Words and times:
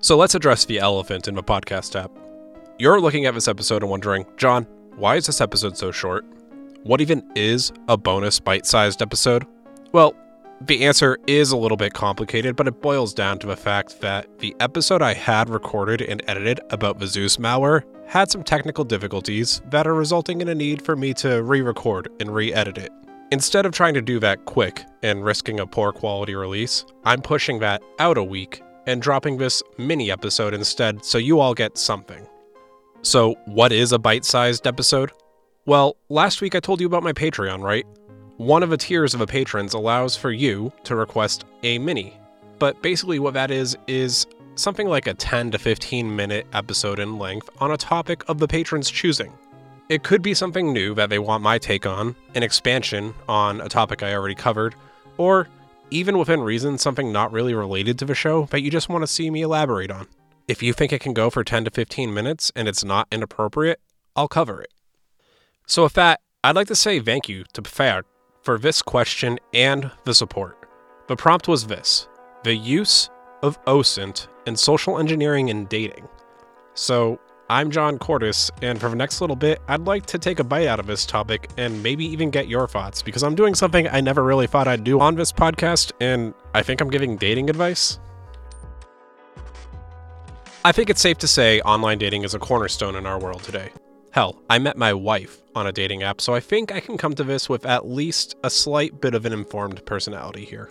So 0.00 0.16
let's 0.16 0.36
address 0.36 0.64
the 0.64 0.78
elephant 0.78 1.26
in 1.26 1.34
the 1.34 1.42
podcast 1.42 2.00
app. 2.00 2.12
You're 2.78 3.00
looking 3.00 3.26
at 3.26 3.34
this 3.34 3.48
episode 3.48 3.82
and 3.82 3.90
wondering, 3.90 4.26
John, 4.36 4.64
why 4.94 5.16
is 5.16 5.26
this 5.26 5.40
episode 5.40 5.76
so 5.76 5.90
short? 5.90 6.24
What 6.84 7.00
even 7.00 7.28
is 7.34 7.72
a 7.88 7.96
bonus 7.96 8.38
bite 8.38 8.64
sized 8.64 9.02
episode? 9.02 9.44
Well, 9.90 10.14
the 10.60 10.84
answer 10.84 11.18
is 11.26 11.50
a 11.50 11.56
little 11.56 11.76
bit 11.76 11.94
complicated, 11.94 12.54
but 12.54 12.68
it 12.68 12.80
boils 12.80 13.12
down 13.12 13.40
to 13.40 13.48
the 13.48 13.56
fact 13.56 14.00
that 14.00 14.38
the 14.38 14.54
episode 14.60 15.02
I 15.02 15.14
had 15.14 15.50
recorded 15.50 16.00
and 16.02 16.22
edited 16.28 16.60
about 16.70 17.00
the 17.00 17.08
Zeus 17.08 17.36
malware 17.36 17.82
had 18.06 18.30
some 18.30 18.44
technical 18.44 18.84
difficulties 18.84 19.60
that 19.70 19.88
are 19.88 19.94
resulting 19.94 20.40
in 20.40 20.48
a 20.48 20.54
need 20.54 20.80
for 20.80 20.94
me 20.94 21.12
to 21.14 21.42
re 21.42 21.60
record 21.60 22.08
and 22.20 22.32
re 22.32 22.52
edit 22.52 22.78
it. 22.78 22.92
Instead 23.32 23.66
of 23.66 23.72
trying 23.72 23.94
to 23.94 24.00
do 24.00 24.20
that 24.20 24.44
quick 24.44 24.84
and 25.02 25.24
risking 25.24 25.58
a 25.58 25.66
poor 25.66 25.92
quality 25.92 26.36
release, 26.36 26.84
I'm 27.04 27.20
pushing 27.20 27.58
that 27.58 27.82
out 27.98 28.16
a 28.16 28.22
week 28.22 28.62
and 28.88 29.02
dropping 29.02 29.36
this 29.36 29.62
mini 29.76 30.10
episode 30.10 30.54
instead 30.54 31.04
so 31.04 31.18
you 31.18 31.38
all 31.38 31.52
get 31.52 31.76
something. 31.76 32.26
So, 33.02 33.34
what 33.44 33.70
is 33.70 33.92
a 33.92 33.98
bite 33.98 34.24
sized 34.24 34.66
episode? 34.66 35.12
Well, 35.66 35.96
last 36.08 36.40
week 36.40 36.54
I 36.54 36.60
told 36.60 36.80
you 36.80 36.86
about 36.86 37.02
my 37.02 37.12
Patreon, 37.12 37.62
right? 37.62 37.86
One 38.38 38.62
of 38.62 38.70
the 38.70 38.78
tiers 38.78 39.14
of 39.14 39.20
a 39.20 39.26
patrons 39.26 39.74
allows 39.74 40.16
for 40.16 40.30
you 40.30 40.72
to 40.84 40.96
request 40.96 41.44
a 41.62 41.78
mini. 41.78 42.18
But 42.58 42.80
basically, 42.80 43.18
what 43.18 43.34
that 43.34 43.50
is, 43.50 43.76
is 43.86 44.26
something 44.54 44.88
like 44.88 45.06
a 45.06 45.14
10 45.14 45.50
to 45.50 45.58
15 45.58 46.16
minute 46.16 46.46
episode 46.54 46.98
in 46.98 47.18
length 47.18 47.50
on 47.58 47.70
a 47.70 47.76
topic 47.76 48.24
of 48.28 48.38
the 48.38 48.48
patron's 48.48 48.90
choosing. 48.90 49.32
It 49.90 50.02
could 50.02 50.22
be 50.22 50.34
something 50.34 50.72
new 50.72 50.94
that 50.94 51.10
they 51.10 51.18
want 51.18 51.42
my 51.42 51.58
take 51.58 51.84
on, 51.84 52.16
an 52.34 52.42
expansion 52.42 53.14
on 53.28 53.60
a 53.60 53.68
topic 53.68 54.02
I 54.02 54.14
already 54.14 54.34
covered, 54.34 54.74
or 55.18 55.48
even 55.90 56.18
within 56.18 56.40
reason, 56.40 56.78
something 56.78 57.12
not 57.12 57.32
really 57.32 57.54
related 57.54 57.98
to 57.98 58.04
the 58.04 58.14
show 58.14 58.44
that 58.50 58.62
you 58.62 58.70
just 58.70 58.88
want 58.88 59.02
to 59.02 59.06
see 59.06 59.30
me 59.30 59.42
elaborate 59.42 59.90
on. 59.90 60.06
If 60.46 60.62
you 60.62 60.72
think 60.72 60.92
it 60.92 61.00
can 61.00 61.12
go 61.12 61.30
for 61.30 61.44
10 61.44 61.64
to 61.64 61.70
15 61.70 62.12
minutes 62.12 62.52
and 62.56 62.68
it's 62.68 62.84
not 62.84 63.08
inappropriate, 63.12 63.80
I'll 64.16 64.28
cover 64.28 64.62
it. 64.62 64.72
So, 65.66 65.82
with 65.82 65.92
that, 65.94 66.20
I'd 66.42 66.56
like 66.56 66.68
to 66.68 66.74
say 66.74 67.00
thank 67.00 67.28
you 67.28 67.44
to 67.52 67.62
Pferd 67.62 68.02
for 68.42 68.58
this 68.58 68.80
question 68.80 69.38
and 69.52 69.90
the 70.04 70.14
support. 70.14 70.56
The 71.08 71.16
prompt 71.16 71.48
was 71.48 71.66
this 71.66 72.08
the 72.44 72.54
use 72.54 73.10
of 73.42 73.62
OSINT 73.64 74.28
in 74.46 74.56
social 74.56 74.98
engineering 74.98 75.50
and 75.50 75.68
dating. 75.68 76.08
So, 76.74 77.20
I'm 77.50 77.70
John 77.70 77.98
Cordes, 77.98 78.50
and 78.60 78.78
for 78.78 78.90
the 78.90 78.96
next 78.96 79.22
little 79.22 79.34
bit, 79.34 79.62
I'd 79.68 79.86
like 79.86 80.04
to 80.06 80.18
take 80.18 80.38
a 80.38 80.44
bite 80.44 80.66
out 80.66 80.78
of 80.78 80.86
this 80.86 81.06
topic 81.06 81.48
and 81.56 81.82
maybe 81.82 82.04
even 82.04 82.28
get 82.28 82.46
your 82.46 82.68
thoughts 82.68 83.00
because 83.00 83.22
I'm 83.22 83.34
doing 83.34 83.54
something 83.54 83.88
I 83.88 84.02
never 84.02 84.22
really 84.22 84.46
thought 84.46 84.68
I'd 84.68 84.84
do 84.84 85.00
on 85.00 85.14
this 85.14 85.32
podcast, 85.32 85.92
and 85.98 86.34
I 86.52 86.62
think 86.62 86.82
I'm 86.82 86.90
giving 86.90 87.16
dating 87.16 87.48
advice. 87.48 88.00
I 90.62 90.72
think 90.72 90.90
it's 90.90 91.00
safe 91.00 91.16
to 91.18 91.26
say 91.26 91.62
online 91.62 91.96
dating 91.96 92.24
is 92.24 92.34
a 92.34 92.38
cornerstone 92.38 92.96
in 92.96 93.06
our 93.06 93.18
world 93.18 93.42
today. 93.44 93.70
Hell, 94.10 94.42
I 94.50 94.58
met 94.58 94.76
my 94.76 94.92
wife 94.92 95.40
on 95.54 95.66
a 95.66 95.72
dating 95.72 96.02
app, 96.02 96.20
so 96.20 96.34
I 96.34 96.40
think 96.40 96.70
I 96.70 96.80
can 96.80 96.98
come 96.98 97.14
to 97.14 97.24
this 97.24 97.48
with 97.48 97.64
at 97.64 97.88
least 97.88 98.36
a 98.44 98.50
slight 98.50 99.00
bit 99.00 99.14
of 99.14 99.24
an 99.24 99.32
informed 99.32 99.86
personality 99.86 100.44
here. 100.44 100.70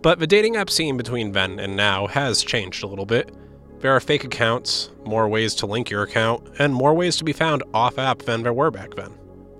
But 0.00 0.20
the 0.20 0.28
dating 0.28 0.54
app 0.54 0.70
scene 0.70 0.96
between 0.96 1.32
then 1.32 1.58
and 1.58 1.76
now 1.76 2.06
has 2.06 2.44
changed 2.44 2.84
a 2.84 2.86
little 2.86 3.06
bit 3.06 3.34
there 3.82 3.94
are 3.94 4.00
fake 4.00 4.22
accounts, 4.22 4.90
more 5.04 5.28
ways 5.28 5.56
to 5.56 5.66
link 5.66 5.90
your 5.90 6.04
account, 6.04 6.48
and 6.60 6.72
more 6.72 6.94
ways 6.94 7.16
to 7.16 7.24
be 7.24 7.32
found 7.32 7.64
off 7.74 7.98
app 7.98 8.20
than 8.20 8.44
there 8.44 8.52
were 8.52 8.70
back 8.70 8.94
then. 8.94 9.12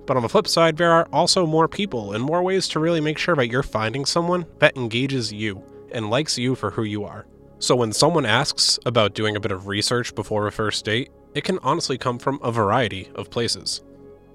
But 0.06 0.16
on 0.16 0.22
the 0.22 0.28
flip 0.28 0.46
side, 0.46 0.76
there 0.76 0.92
are 0.92 1.08
also 1.12 1.44
more 1.44 1.66
people 1.66 2.12
and 2.12 2.22
more 2.22 2.42
ways 2.42 2.68
to 2.68 2.80
really 2.80 3.00
make 3.00 3.18
sure 3.18 3.34
that 3.34 3.48
you're 3.48 3.64
finding 3.64 4.04
someone 4.04 4.46
that 4.60 4.76
engages 4.76 5.32
you 5.32 5.62
and 5.90 6.08
likes 6.08 6.38
you 6.38 6.54
for 6.54 6.70
who 6.70 6.84
you 6.84 7.04
are. 7.04 7.26
So 7.58 7.74
when 7.74 7.92
someone 7.92 8.24
asks 8.24 8.78
about 8.86 9.14
doing 9.14 9.34
a 9.34 9.40
bit 9.40 9.52
of 9.52 9.66
research 9.66 10.14
before 10.14 10.46
a 10.46 10.52
first 10.52 10.84
date, 10.84 11.10
it 11.34 11.42
can 11.44 11.58
honestly 11.60 11.98
come 11.98 12.18
from 12.18 12.38
a 12.42 12.52
variety 12.52 13.10
of 13.16 13.30
places. 13.30 13.82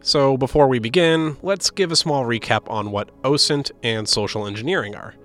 So 0.01 0.37
before 0.37 0.67
we 0.67 0.79
begin, 0.79 1.37
let's 1.41 1.69
give 1.69 1.91
a 1.91 1.95
small 1.95 2.23
recap 2.23 2.69
on 2.69 2.91
what 2.91 3.09
OSINT 3.23 3.71
and 3.83 4.07
social 4.07 4.47
engineering 4.47 4.95
are. 4.95 5.15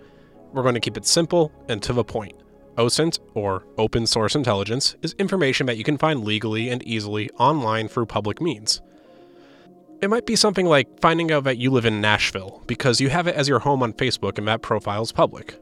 We're 0.52 0.62
going 0.62 0.74
to 0.74 0.80
keep 0.80 0.96
it 0.96 1.06
simple 1.06 1.52
and 1.68 1.82
to 1.82 1.92
the 1.92 2.04
point. 2.04 2.41
OSINT, 2.76 3.18
or 3.34 3.64
Open 3.78 4.06
Source 4.06 4.34
Intelligence, 4.34 4.96
is 5.02 5.14
information 5.18 5.66
that 5.66 5.76
you 5.76 5.84
can 5.84 5.98
find 5.98 6.24
legally 6.24 6.68
and 6.68 6.82
easily 6.82 7.30
online 7.38 7.88
through 7.88 8.06
public 8.06 8.40
means. 8.40 8.80
It 10.00 10.10
might 10.10 10.26
be 10.26 10.34
something 10.34 10.66
like 10.66 11.00
finding 11.00 11.30
out 11.30 11.44
that 11.44 11.58
you 11.58 11.70
live 11.70 11.86
in 11.86 12.00
Nashville 12.00 12.62
because 12.66 13.00
you 13.00 13.08
have 13.08 13.26
it 13.26 13.36
as 13.36 13.48
your 13.48 13.60
home 13.60 13.82
on 13.82 13.92
Facebook 13.92 14.36
and 14.36 14.48
that 14.48 14.62
profile 14.62 15.02
is 15.02 15.12
public. 15.12 15.56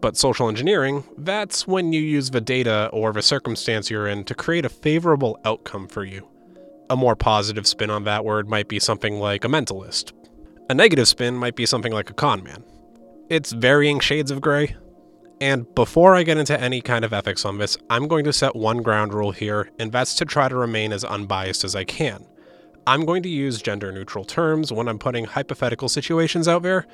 But 0.00 0.16
social 0.16 0.48
engineering, 0.48 1.04
that's 1.18 1.66
when 1.66 1.92
you 1.92 2.00
use 2.00 2.30
the 2.30 2.40
data 2.40 2.88
or 2.92 3.12
the 3.12 3.20
circumstance 3.20 3.90
you're 3.90 4.06
in 4.06 4.24
to 4.24 4.34
create 4.34 4.64
a 4.64 4.70
favorable 4.70 5.38
outcome 5.44 5.88
for 5.88 6.04
you. 6.04 6.28
A 6.88 6.96
more 6.96 7.16
positive 7.16 7.66
spin 7.66 7.90
on 7.90 8.04
that 8.04 8.24
word 8.24 8.48
might 8.48 8.68
be 8.68 8.78
something 8.78 9.18
like 9.18 9.44
a 9.44 9.48
mentalist. 9.48 10.12
A 10.68 10.74
negative 10.74 11.08
spin 11.08 11.34
might 11.34 11.56
be 11.56 11.66
something 11.66 11.92
like 11.92 12.10
a 12.10 12.14
con 12.14 12.42
man. 12.44 12.62
It's 13.28 13.52
varying 13.52 14.00
shades 14.00 14.30
of 14.30 14.40
gray, 14.40 14.76
and 15.40 15.74
before 15.74 16.14
I 16.14 16.22
get 16.22 16.36
into 16.36 16.60
any 16.60 16.80
kind 16.82 17.04
of 17.04 17.12
ethics 17.12 17.44
on 17.44 17.58
this, 17.58 17.78
I'm 17.88 18.08
going 18.08 18.24
to 18.24 18.32
set 18.32 18.54
one 18.54 18.82
ground 18.82 19.14
rule 19.14 19.32
here, 19.32 19.70
and 19.78 19.90
that's 19.90 20.14
to 20.16 20.24
try 20.24 20.48
to 20.48 20.56
remain 20.56 20.92
as 20.92 21.02
unbiased 21.02 21.64
as 21.64 21.74
I 21.74 21.84
can. 21.84 22.26
I'm 22.86 23.06
going 23.06 23.22
to 23.22 23.28
use 23.28 23.62
gender 23.62 23.90
neutral 23.90 24.24
terms 24.24 24.72
when 24.72 24.88
I'm 24.88 24.98
putting 24.98 25.24
hypothetical 25.24 25.88
situations 25.88 26.46
out 26.46 26.62
there. 26.62 26.86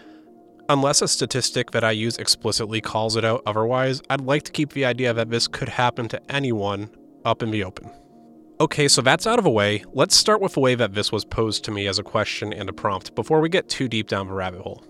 Unless 0.68 1.02
a 1.02 1.08
statistic 1.08 1.70
that 1.72 1.84
I 1.84 1.92
use 1.92 2.18
explicitly 2.18 2.80
calls 2.80 3.16
it 3.16 3.24
out 3.24 3.42
otherwise, 3.46 4.02
I'd 4.10 4.20
like 4.20 4.42
to 4.44 4.52
keep 4.52 4.72
the 4.72 4.84
idea 4.84 5.12
that 5.12 5.30
this 5.30 5.48
could 5.48 5.68
happen 5.68 6.08
to 6.08 6.20
anyone 6.32 6.90
up 7.24 7.42
in 7.42 7.50
the 7.50 7.64
open. 7.64 7.90
Okay, 8.60 8.88
so 8.88 9.02
that's 9.02 9.26
out 9.26 9.38
of 9.38 9.44
the 9.44 9.50
way. 9.50 9.84
Let's 9.92 10.16
start 10.16 10.40
with 10.40 10.54
the 10.54 10.60
way 10.60 10.74
that 10.74 10.94
this 10.94 11.12
was 11.12 11.24
posed 11.24 11.64
to 11.64 11.70
me 11.70 11.86
as 11.86 11.98
a 11.98 12.02
question 12.02 12.52
and 12.52 12.68
a 12.68 12.72
prompt 12.72 13.14
before 13.14 13.40
we 13.40 13.48
get 13.48 13.68
too 13.68 13.86
deep 13.86 14.08
down 14.08 14.28
the 14.28 14.34
rabbit 14.34 14.62
hole. 14.62 14.84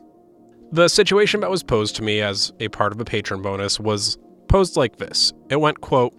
The 0.72 0.88
situation 0.88 1.41
that 1.41 1.50
was 1.50 1.62
posed 1.62 1.97
to 1.97 2.03
me 2.03 2.21
as 2.21 2.53
a 2.60 2.69
part 2.69 2.93
of 2.93 3.00
a 3.00 3.04
patron 3.04 3.41
bonus 3.41 3.78
was 3.78 4.19
posed 4.49 4.77
like 4.77 4.97
this. 4.97 5.32
It 5.49 5.60
went, 5.60 5.81
quote, 5.81 6.12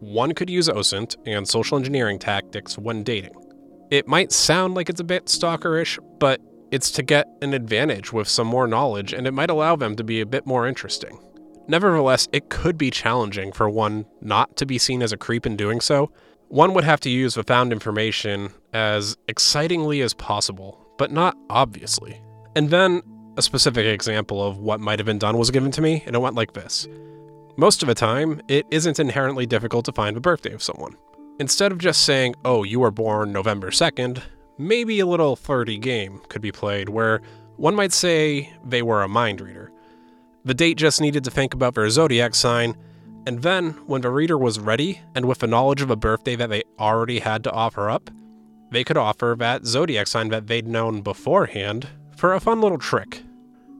one 0.00 0.32
could 0.32 0.50
use 0.50 0.68
OSINT 0.68 1.16
and 1.26 1.46
social 1.46 1.78
engineering 1.78 2.18
tactics 2.18 2.76
when 2.76 3.04
dating. 3.04 3.34
It 3.90 4.08
might 4.08 4.32
sound 4.32 4.74
like 4.74 4.88
it's 4.88 5.00
a 5.00 5.04
bit 5.04 5.26
stalkerish, 5.26 5.98
but 6.18 6.40
it's 6.72 6.90
to 6.92 7.02
get 7.02 7.28
an 7.40 7.54
advantage 7.54 8.12
with 8.12 8.26
some 8.26 8.48
more 8.48 8.66
knowledge, 8.66 9.12
and 9.12 9.26
it 9.26 9.32
might 9.32 9.50
allow 9.50 9.76
them 9.76 9.94
to 9.96 10.02
be 10.02 10.20
a 10.20 10.26
bit 10.26 10.44
more 10.44 10.66
interesting. 10.66 11.20
Nevertheless, 11.68 12.28
it 12.32 12.48
could 12.48 12.76
be 12.76 12.90
challenging 12.90 13.52
for 13.52 13.70
one 13.70 14.06
not 14.20 14.56
to 14.56 14.66
be 14.66 14.78
seen 14.78 15.02
as 15.02 15.12
a 15.12 15.16
creep 15.16 15.46
in 15.46 15.56
doing 15.56 15.80
so. 15.80 16.10
One 16.48 16.74
would 16.74 16.84
have 16.84 17.00
to 17.00 17.10
use 17.10 17.34
the 17.34 17.44
found 17.44 17.72
information 17.72 18.50
as 18.72 19.16
excitingly 19.28 20.00
as 20.00 20.14
possible, 20.14 20.84
but 20.98 21.12
not 21.12 21.36
obviously. 21.48 22.20
And 22.56 22.70
then 22.70 23.02
a 23.36 23.42
specific 23.42 23.86
example 23.86 24.46
of 24.46 24.58
what 24.58 24.80
might 24.80 24.98
have 24.98 25.06
been 25.06 25.18
done 25.18 25.38
was 25.38 25.50
given 25.50 25.70
to 25.72 25.80
me, 25.80 26.02
and 26.06 26.14
it 26.14 26.20
went 26.20 26.36
like 26.36 26.52
this. 26.52 26.86
Most 27.56 27.82
of 27.82 27.86
the 27.86 27.94
time, 27.94 28.40
it 28.48 28.66
isn't 28.70 28.98
inherently 28.98 29.46
difficult 29.46 29.84
to 29.86 29.92
find 29.92 30.16
the 30.16 30.20
birthday 30.20 30.52
of 30.52 30.62
someone. 30.62 30.96
Instead 31.38 31.72
of 31.72 31.78
just 31.78 32.04
saying, 32.04 32.34
oh, 32.44 32.62
you 32.62 32.80
were 32.80 32.90
born 32.90 33.32
November 33.32 33.70
2nd, 33.70 34.22
maybe 34.58 35.00
a 35.00 35.06
little 35.06 35.36
flirty 35.36 35.78
game 35.78 36.20
could 36.28 36.42
be 36.42 36.52
played 36.52 36.88
where 36.88 37.20
one 37.56 37.74
might 37.74 37.92
say 37.92 38.52
they 38.64 38.82
were 38.82 39.02
a 39.02 39.08
mind 39.08 39.40
reader. 39.40 39.72
The 40.44 40.54
date 40.54 40.76
just 40.76 41.00
needed 41.00 41.24
to 41.24 41.30
think 41.30 41.54
about 41.54 41.74
their 41.74 41.88
zodiac 41.88 42.34
sign, 42.34 42.76
and 43.26 43.42
then, 43.42 43.70
when 43.86 44.00
the 44.00 44.10
reader 44.10 44.36
was 44.36 44.58
ready 44.58 45.00
and 45.14 45.26
with 45.26 45.38
the 45.38 45.46
knowledge 45.46 45.80
of 45.80 45.90
a 45.90 45.96
birthday 45.96 46.34
that 46.36 46.50
they 46.50 46.64
already 46.78 47.20
had 47.20 47.44
to 47.44 47.52
offer 47.52 47.88
up, 47.88 48.10
they 48.70 48.82
could 48.82 48.96
offer 48.96 49.36
that 49.38 49.64
zodiac 49.64 50.06
sign 50.08 50.28
that 50.30 50.48
they'd 50.48 50.66
known 50.66 51.02
beforehand 51.02 51.88
for 52.22 52.34
a 52.34 52.40
fun 52.40 52.60
little 52.60 52.78
trick. 52.78 53.20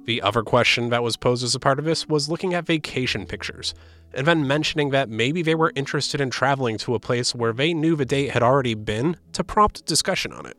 The 0.05 0.21
other 0.21 0.43
question 0.43 0.89
that 0.89 1.05
was 1.05 1.17
posed 1.17 1.45
as 1.45 1.55
a 1.55 1.61
part 1.61 1.79
of 1.79 1.85
this 1.85 2.09
was 2.09 2.29
looking 2.29 2.55
at 2.55 2.67
vacation 2.67 3.25
pictures, 3.25 3.73
and 4.13 4.27
then 4.27 4.49
mentioning 4.49 4.91
that 4.91 5.09
maybe 5.09 5.43
they 5.43 5.55
were 5.55 5.71
interested 5.77 6.21
in 6.21 6.29
traveling 6.29 6.77
to 6.79 6.97
a 6.97 6.99
place 6.99 7.37
where 7.37 7.53
they 7.53 7.73
knew 7.73 7.95
the 7.95 8.05
date 8.05 8.31
had 8.31 8.43
already 8.43 8.75
been 8.75 9.17
to 9.31 9.45
prompt 9.45 9.87
discussion 9.87 10.33
on 10.33 10.45
it. 10.45 10.57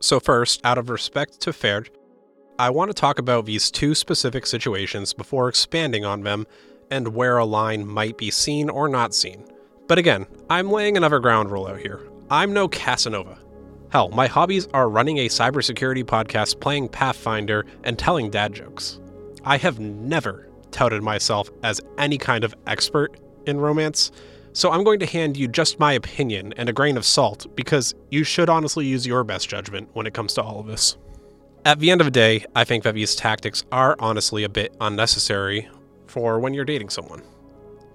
So, 0.00 0.18
first, 0.18 0.62
out 0.64 0.78
of 0.78 0.88
respect 0.88 1.38
to 1.40 1.52
Ferd, 1.52 1.90
I 2.58 2.70
want 2.70 2.88
to 2.88 2.94
talk 2.94 3.18
about 3.18 3.44
these 3.44 3.70
two 3.70 3.94
specific 3.94 4.46
situations 4.46 5.12
before 5.12 5.50
expanding 5.50 6.06
on 6.06 6.22
them 6.22 6.46
and 6.90 7.08
where 7.08 7.36
a 7.36 7.44
line 7.44 7.86
might 7.86 8.16
be 8.16 8.30
seen 8.30 8.70
or 8.70 8.88
not 8.88 9.14
seen. 9.14 9.44
But 9.86 9.98
again, 9.98 10.24
I'm 10.48 10.70
laying 10.70 10.96
another 10.96 11.18
ground 11.18 11.50
rule 11.50 11.66
out 11.66 11.80
here. 11.80 12.00
I'm 12.30 12.54
no 12.54 12.68
Casanova. 12.68 13.38
Hell, 13.90 14.10
my 14.10 14.26
hobbies 14.26 14.68
are 14.74 14.90
running 14.90 15.18
a 15.18 15.28
cybersecurity 15.28 16.04
podcast, 16.04 16.60
playing 16.60 16.90
Pathfinder, 16.90 17.64
and 17.84 17.98
telling 17.98 18.30
dad 18.30 18.52
jokes. 18.52 19.00
I 19.44 19.56
have 19.56 19.80
never 19.80 20.50
touted 20.70 21.02
myself 21.02 21.50
as 21.62 21.80
any 21.96 22.18
kind 22.18 22.44
of 22.44 22.54
expert 22.66 23.18
in 23.46 23.58
romance, 23.58 24.12
so 24.52 24.70
I'm 24.70 24.84
going 24.84 25.00
to 25.00 25.06
hand 25.06 25.38
you 25.38 25.48
just 25.48 25.78
my 25.78 25.94
opinion 25.94 26.52
and 26.58 26.68
a 26.68 26.72
grain 26.72 26.98
of 26.98 27.06
salt 27.06 27.46
because 27.56 27.94
you 28.10 28.24
should 28.24 28.50
honestly 28.50 28.84
use 28.84 29.06
your 29.06 29.24
best 29.24 29.48
judgment 29.48 29.88
when 29.94 30.06
it 30.06 30.12
comes 30.12 30.34
to 30.34 30.42
all 30.42 30.60
of 30.60 30.66
this. 30.66 30.98
At 31.64 31.78
the 31.78 31.90
end 31.90 32.02
of 32.02 32.06
the 32.06 32.10
day, 32.10 32.44
I 32.54 32.64
think 32.64 32.84
that 32.84 32.94
these 32.94 33.14
tactics 33.14 33.64
are 33.72 33.96
honestly 34.00 34.44
a 34.44 34.50
bit 34.50 34.76
unnecessary 34.82 35.66
for 36.06 36.38
when 36.40 36.52
you're 36.52 36.66
dating 36.66 36.90
someone. 36.90 37.22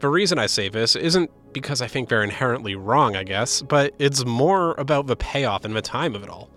The 0.03 0.09
reason 0.09 0.37
I 0.37 0.47
say 0.47 0.67
this 0.67 0.97
isn't 0.97 1.31
because 1.53 1.81
I 1.81 1.87
think 1.87 2.09
they're 2.09 2.25
inherently 2.25 2.75
wrong, 2.75 3.15
I 3.15 3.23
guess, 3.23 3.61
but 3.61 3.93
it's 3.99 4.25
more 4.25 4.73
about 4.73 5.07
the 5.07 5.15
payoff 5.15 5.63
and 5.63 5.73
the 5.73 5.81
time 5.81 6.13
of 6.13 6.23
it 6.23 6.29
all. 6.29 6.49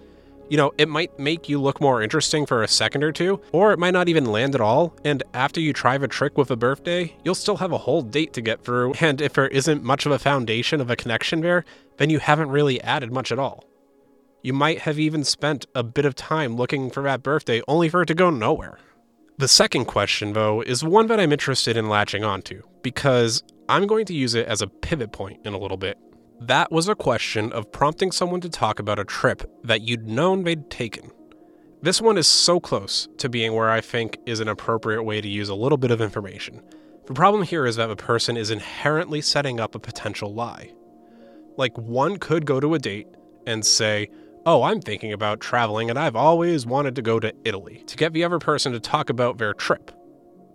You 0.48 0.56
know, 0.56 0.72
it 0.78 0.88
might 0.88 1.16
make 1.16 1.48
you 1.48 1.60
look 1.60 1.80
more 1.80 2.02
interesting 2.02 2.44
for 2.44 2.64
a 2.64 2.66
second 2.66 3.04
or 3.04 3.12
two, 3.12 3.40
or 3.52 3.70
it 3.70 3.78
might 3.78 3.92
not 3.92 4.08
even 4.08 4.32
land 4.32 4.56
at 4.56 4.60
all, 4.60 4.96
and 5.04 5.22
after 5.32 5.60
you 5.60 5.72
try 5.72 5.96
the 5.96 6.08
trick 6.08 6.36
with 6.36 6.50
a 6.50 6.56
birthday, 6.56 7.14
you'll 7.24 7.36
still 7.36 7.58
have 7.58 7.70
a 7.70 7.78
whole 7.78 8.02
date 8.02 8.32
to 8.32 8.40
get 8.40 8.64
through, 8.64 8.94
and 8.94 9.20
if 9.20 9.34
there 9.34 9.46
isn't 9.46 9.84
much 9.84 10.06
of 10.06 10.10
a 10.10 10.18
foundation 10.18 10.80
of 10.80 10.90
a 10.90 10.96
connection 10.96 11.40
there, 11.40 11.64
then 11.98 12.10
you 12.10 12.18
haven't 12.18 12.50
really 12.50 12.80
added 12.80 13.12
much 13.12 13.30
at 13.30 13.38
all. 13.38 13.62
You 14.42 14.54
might 14.54 14.80
have 14.80 14.98
even 14.98 15.22
spent 15.22 15.66
a 15.72 15.84
bit 15.84 16.04
of 16.04 16.16
time 16.16 16.56
looking 16.56 16.90
for 16.90 17.04
that 17.04 17.22
birthday 17.22 17.62
only 17.68 17.88
for 17.88 18.02
it 18.02 18.06
to 18.06 18.14
go 18.14 18.28
nowhere. 18.28 18.76
The 19.38 19.48
second 19.48 19.84
question, 19.84 20.32
though, 20.32 20.62
is 20.62 20.82
one 20.82 21.08
that 21.08 21.20
I'm 21.20 21.30
interested 21.30 21.76
in 21.76 21.90
latching 21.90 22.24
onto, 22.24 22.62
because 22.80 23.42
I'm 23.68 23.86
going 23.86 24.06
to 24.06 24.14
use 24.14 24.34
it 24.34 24.46
as 24.46 24.62
a 24.62 24.66
pivot 24.66 25.12
point 25.12 25.44
in 25.44 25.52
a 25.52 25.58
little 25.58 25.76
bit. 25.76 25.98
That 26.40 26.72
was 26.72 26.88
a 26.88 26.94
question 26.94 27.52
of 27.52 27.70
prompting 27.70 28.12
someone 28.12 28.40
to 28.40 28.48
talk 28.48 28.78
about 28.78 28.98
a 28.98 29.04
trip 29.04 29.42
that 29.62 29.82
you'd 29.82 30.08
known 30.08 30.44
they'd 30.44 30.70
taken. 30.70 31.10
This 31.82 32.00
one 32.00 32.16
is 32.16 32.26
so 32.26 32.58
close 32.60 33.08
to 33.18 33.28
being 33.28 33.52
where 33.52 33.70
I 33.70 33.82
think 33.82 34.18
is 34.24 34.40
an 34.40 34.48
appropriate 34.48 35.02
way 35.02 35.20
to 35.20 35.28
use 35.28 35.50
a 35.50 35.54
little 35.54 35.78
bit 35.78 35.90
of 35.90 36.00
information. 36.00 36.62
The 37.04 37.12
problem 37.12 37.42
here 37.42 37.66
is 37.66 37.76
that 37.76 37.88
the 37.88 37.96
person 37.96 38.38
is 38.38 38.50
inherently 38.50 39.20
setting 39.20 39.60
up 39.60 39.74
a 39.74 39.78
potential 39.78 40.32
lie. 40.32 40.72
Like, 41.58 41.76
one 41.76 42.16
could 42.16 42.46
go 42.46 42.58
to 42.58 42.72
a 42.72 42.78
date 42.78 43.08
and 43.46 43.64
say, 43.66 44.08
Oh, 44.46 44.62
I'm 44.62 44.80
thinking 44.80 45.12
about 45.12 45.40
traveling 45.40 45.90
and 45.90 45.98
I've 45.98 46.16
always 46.16 46.64
wanted 46.64 46.94
to 46.94 47.02
go 47.02 47.18
to 47.18 47.34
Italy, 47.44 47.82
to 47.88 47.96
get 47.96 48.12
the 48.12 48.24
other 48.24 48.38
person 48.38 48.72
to 48.72 48.80
talk 48.80 49.10
about 49.10 49.38
their 49.38 49.52
trip. 49.52 49.90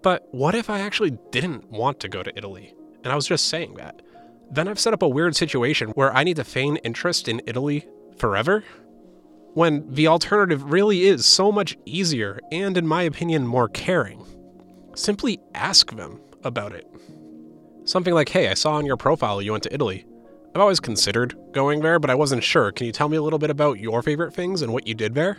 But 0.01 0.27
what 0.31 0.55
if 0.55 0.69
I 0.69 0.79
actually 0.79 1.11
didn't 1.31 1.69
want 1.69 1.99
to 1.99 2.07
go 2.07 2.23
to 2.23 2.35
Italy? 2.37 2.73
And 3.03 3.11
I 3.11 3.15
was 3.15 3.27
just 3.27 3.49
saying 3.49 3.75
that 3.75 4.01
then 4.51 4.67
I've 4.67 4.79
set 4.79 4.93
up 4.93 5.01
a 5.01 5.07
weird 5.07 5.35
situation 5.35 5.89
where 5.91 6.13
I 6.13 6.23
need 6.23 6.35
to 6.35 6.43
feign 6.43 6.75
interest 6.77 7.27
in 7.29 7.41
Italy 7.47 7.87
forever? 8.17 8.63
When 9.53 9.89
the 9.93 10.07
alternative 10.07 10.71
really 10.71 11.03
is 11.03 11.25
so 11.25 11.51
much 11.51 11.77
easier 11.85 12.39
and, 12.51 12.77
in 12.77 12.85
my 12.85 13.03
opinion, 13.03 13.47
more 13.47 13.69
caring. 13.69 14.25
Simply 14.93 15.39
ask 15.55 15.95
them 15.95 16.19
about 16.43 16.73
it. 16.73 16.85
Something 17.85 18.13
like, 18.13 18.29
hey, 18.29 18.49
I 18.49 18.53
saw 18.53 18.73
on 18.73 18.85
your 18.85 18.97
profile 18.97 19.41
you 19.41 19.53
went 19.53 19.63
to 19.63 19.73
Italy. 19.73 20.05
I've 20.53 20.61
always 20.61 20.81
considered 20.81 21.33
going 21.53 21.79
there, 21.79 21.97
but 21.97 22.09
I 22.09 22.15
wasn't 22.15 22.43
sure. 22.43 22.73
Can 22.73 22.85
you 22.85 22.91
tell 22.91 23.07
me 23.07 23.15
a 23.15 23.21
little 23.21 23.39
bit 23.39 23.49
about 23.49 23.79
your 23.79 24.03
favorite 24.03 24.33
things 24.33 24.61
and 24.61 24.73
what 24.73 24.85
you 24.85 24.93
did 24.93 25.15
there? 25.15 25.37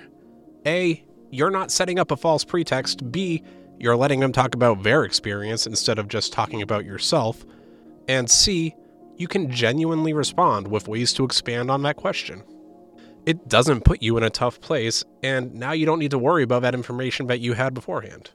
A, 0.67 1.05
you're 1.31 1.51
not 1.51 1.71
setting 1.71 1.99
up 1.99 2.11
a 2.11 2.17
false 2.17 2.45
pretext. 2.45 3.13
B, 3.13 3.43
you're 3.79 3.97
letting 3.97 4.21
them 4.21 4.33
talk 4.33 4.55
about 4.55 4.83
their 4.83 5.05
experience 5.05 5.67
instead 5.67 5.99
of 5.99 6.09
just 6.09 6.33
talking 6.33 6.63
about 6.63 6.87
yourself. 6.87 7.45
And 8.09 8.31
C, 8.31 8.75
you 9.19 9.29
can 9.29 9.51
genuinely 9.51 10.15
respond 10.15 10.69
with 10.69 10.89
ways 10.89 11.13
to 11.15 11.25
expand 11.25 11.71
on 11.71 11.83
that 11.83 11.97
question. 11.97 12.43
It 13.27 13.49
doesn't 13.49 13.85
put 13.85 14.03
you 14.03 14.17
in 14.17 14.23
a 14.23 14.31
tough 14.31 14.63
place, 14.63 15.05
and 15.23 15.53
now 15.55 15.73
you 15.73 15.85
don't 15.85 15.99
need 15.99 16.11
to 16.13 16.19
worry 16.19 16.43
about 16.43 16.63
that 16.63 16.75
information 16.75 17.27
that 17.27 17.41
you 17.41 17.53
had 17.53 17.75
beforehand. 17.75 18.31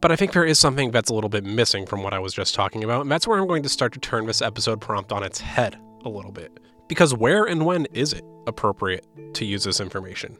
But 0.00 0.10
I 0.10 0.16
think 0.16 0.32
there 0.32 0.46
is 0.46 0.58
something 0.58 0.92
that's 0.92 1.10
a 1.10 1.14
little 1.14 1.30
bit 1.30 1.44
missing 1.44 1.84
from 1.84 2.02
what 2.02 2.14
I 2.14 2.18
was 2.20 2.32
just 2.32 2.54
talking 2.54 2.82
about, 2.82 3.02
and 3.02 3.10
that's 3.10 3.26
where 3.28 3.38
I'm 3.38 3.46
going 3.46 3.62
to 3.64 3.68
start 3.68 3.92
to 3.92 4.00
turn 4.00 4.24
this 4.24 4.40
episode 4.40 4.80
prompt 4.80 5.12
on 5.12 5.22
its 5.22 5.38
head 5.38 5.78
a 6.04 6.08
little 6.08 6.32
bit. 6.32 6.60
Because 6.88 7.14
where 7.14 7.44
and 7.44 7.64
when 7.64 7.86
is 7.86 8.12
it 8.12 8.24
appropriate 8.46 9.06
to 9.34 9.44
use 9.44 9.64
this 9.64 9.80
information? 9.80 10.36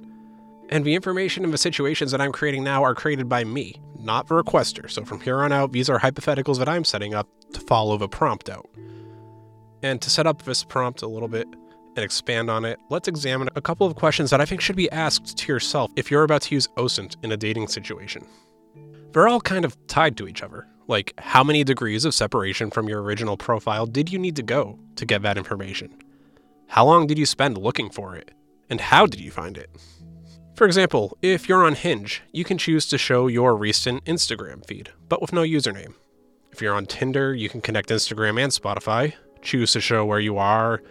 And 0.69 0.85
the 0.85 0.95
information 0.95 1.45
and 1.45 1.53
the 1.53 1.59
situations 1.59 2.13
that 2.13 2.21
I'm 2.21 2.33
creating 2.33 2.65
now 2.65 2.83
are 2.83 2.95
created 2.95 3.29
by 3.29 3.45
me, 3.45 3.81
not 3.99 4.29
the 4.29 4.35
requester. 4.35 4.91
So 4.91 5.05
from 5.05 5.21
here 5.21 5.41
on 5.41 5.53
out, 5.53 5.73
these 5.73 5.91
are 5.91 5.99
hypotheticals 5.99 6.59
that 6.59 6.69
I'm 6.69 6.85
setting 6.85 7.15
up 7.15 7.29
to 7.53 7.61
follow 7.61 7.99
the 7.99 8.09
prompt 8.09 8.49
out. 8.49 8.69
And 9.83 10.01
to 10.01 10.11
set 10.11 10.27
up 10.27 10.43
this 10.43 10.65
prompt 10.65 11.03
a 11.03 11.09
little 11.09 11.29
bit 11.29 11.47
and 11.95 11.99
expand 11.99 12.51
on 12.51 12.65
it, 12.65 12.79
let's 12.89 13.09
examine 13.09 13.51
a 13.55 13.61
couple 13.61 13.87
of 13.87 13.97
questions 13.97 14.31
that 14.31 14.41
I 14.41 14.47
think 14.47 14.61
should 14.61 14.77
be 14.77 14.91
asked 14.91 15.37
to 15.37 15.53
yourself 15.53 15.91
if 15.97 16.11
you're 16.11 16.23
about 16.23 16.43
to 16.43 16.55
use 16.55 16.69
OSINT 16.77 17.17
in 17.23 17.33
a 17.33 17.37
dating 17.37 17.69
situation. 17.69 18.27
They're 19.13 19.29
all 19.29 19.43
kind 19.43 19.67
of 19.67 19.77
tied 19.89 20.17
to 20.17 20.29
each 20.29 20.43
other. 20.43 20.67
Like, 20.93 21.15
how 21.17 21.43
many 21.43 21.65
degrees 21.65 22.05
of 22.05 22.13
separation 22.13 22.71
from 22.71 22.87
your 22.87 23.01
original 23.01 23.39
profile 23.39 23.87
did 23.87 24.13
you 24.13 24.19
need 24.19 24.37
to 24.37 24.43
go 24.43 24.79
to 24.97 25.07
get 25.07 25.23
that 25.23 25.39
information? 25.39 25.91
How 26.67 26.85
long 26.85 27.07
did 27.07 27.19
you 27.19 27.25
spend 27.25 27.57
looking 27.57 27.89
for 27.89 28.15
it? 28.15 28.31
And 28.69 28.79
how 28.79 29.07
did 29.07 29.19
you 29.19 29.31
find 29.31 29.57
it? 29.57 29.71
For 30.55 30.67
example, 30.67 31.17
if 31.23 31.49
you're 31.49 31.65
on 31.65 31.77
Hinge, 31.77 32.21
you 32.33 32.45
can 32.45 32.59
choose 32.59 32.85
to 32.89 32.99
show 32.99 33.27
your 33.27 33.57
recent 33.57 34.05
Instagram 34.05 34.67
feed, 34.67 34.91
but 35.09 35.23
with 35.23 35.33
no 35.33 35.41
username. 35.41 35.95
If 36.53 36.61
you're 36.61 36.75
on 36.75 36.85
Tinder, 36.85 37.35
you 37.35 37.49
can 37.49 37.63
connect 37.63 37.89
Instagram 37.89 38.39
and 38.39 38.53
Spotify, 38.53 39.15
choose 39.41 39.73
to 39.73 39.81
show 39.81 40.05
where 40.05 40.21
you 40.21 40.37
are 40.37 40.83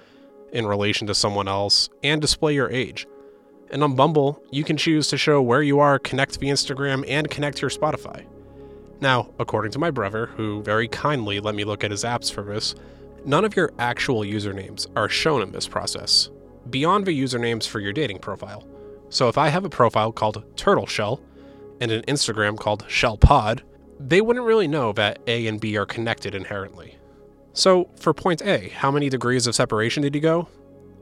in 0.51 0.65
relation 0.65 1.05
to 1.05 1.13
someone 1.13 1.47
else, 1.47 1.89
and 2.01 2.19
display 2.19 2.55
your 2.55 2.71
age. 2.71 3.05
And 3.69 3.83
on 3.83 3.93
Bumble, 3.93 4.41
you 4.49 4.63
can 4.63 4.77
choose 4.77 5.09
to 5.09 5.17
show 5.19 5.43
where 5.43 5.61
you 5.61 5.79
are, 5.79 5.99
connect 5.99 6.39
the 6.39 6.47
Instagram, 6.47 7.05
and 7.07 7.29
connect 7.29 7.61
your 7.61 7.69
Spotify. 7.69 8.25
Now, 9.01 9.31
according 9.39 9.71
to 9.71 9.79
my 9.79 9.89
brother, 9.89 10.27
who 10.27 10.61
very 10.61 10.87
kindly 10.87 11.39
let 11.39 11.55
me 11.55 11.63
look 11.63 11.83
at 11.83 11.89
his 11.89 12.03
apps 12.03 12.31
for 12.31 12.43
this, 12.43 12.75
none 13.25 13.43
of 13.43 13.55
your 13.55 13.73
actual 13.79 14.21
usernames 14.21 14.87
are 14.95 15.09
shown 15.09 15.41
in 15.41 15.51
this 15.51 15.67
process, 15.67 16.29
beyond 16.69 17.07
the 17.07 17.19
usernames 17.19 17.67
for 17.67 17.79
your 17.79 17.93
dating 17.93 18.19
profile. 18.19 18.63
So 19.09 19.27
if 19.27 19.39
I 19.39 19.49
have 19.49 19.65
a 19.65 19.69
profile 19.69 20.11
called 20.11 20.43
Turtle 20.55 20.85
Shell 20.85 21.19
and 21.81 21.91
an 21.91 22.03
Instagram 22.03 22.59
called 22.59 22.85
Shell 22.87 23.17
Pod, 23.17 23.63
they 23.99 24.21
wouldn't 24.21 24.45
really 24.45 24.67
know 24.67 24.93
that 24.93 25.19
A 25.25 25.47
and 25.47 25.59
B 25.59 25.77
are 25.77 25.85
connected 25.85 26.35
inherently. 26.35 26.95
So, 27.53 27.89
for 27.97 28.13
point 28.13 28.41
A, 28.43 28.69
how 28.69 28.91
many 28.91 29.09
degrees 29.09 29.45
of 29.45 29.55
separation 29.55 30.03
did 30.03 30.15
you 30.15 30.21
go? 30.21 30.47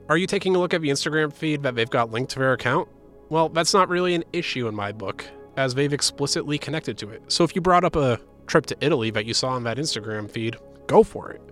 Are 0.08 0.16
you 0.16 0.26
taking 0.26 0.56
a 0.56 0.58
look 0.58 0.74
at 0.74 0.80
the 0.80 0.88
Instagram 0.88 1.32
feed 1.32 1.62
that 1.62 1.76
they've 1.76 1.88
got 1.88 2.10
linked 2.10 2.32
to 2.32 2.40
their 2.40 2.52
account? 2.52 2.88
Well, 3.28 3.48
that's 3.48 3.72
not 3.72 3.88
really 3.88 4.14
an 4.14 4.24
issue 4.32 4.66
in 4.66 4.74
my 4.74 4.90
book, 4.90 5.24
as 5.60 5.74
they've 5.74 5.92
explicitly 5.92 6.56
connected 6.56 6.96
to 6.96 7.10
it. 7.10 7.22
So 7.28 7.44
if 7.44 7.54
you 7.54 7.60
brought 7.60 7.84
up 7.84 7.94
a 7.94 8.18
trip 8.46 8.64
to 8.66 8.76
Italy 8.80 9.10
that 9.10 9.26
you 9.26 9.34
saw 9.34 9.50
on 9.50 9.64
that 9.64 9.76
Instagram 9.76 10.30
feed, 10.30 10.56
go 10.86 11.02
for 11.02 11.30
it. 11.30 11.42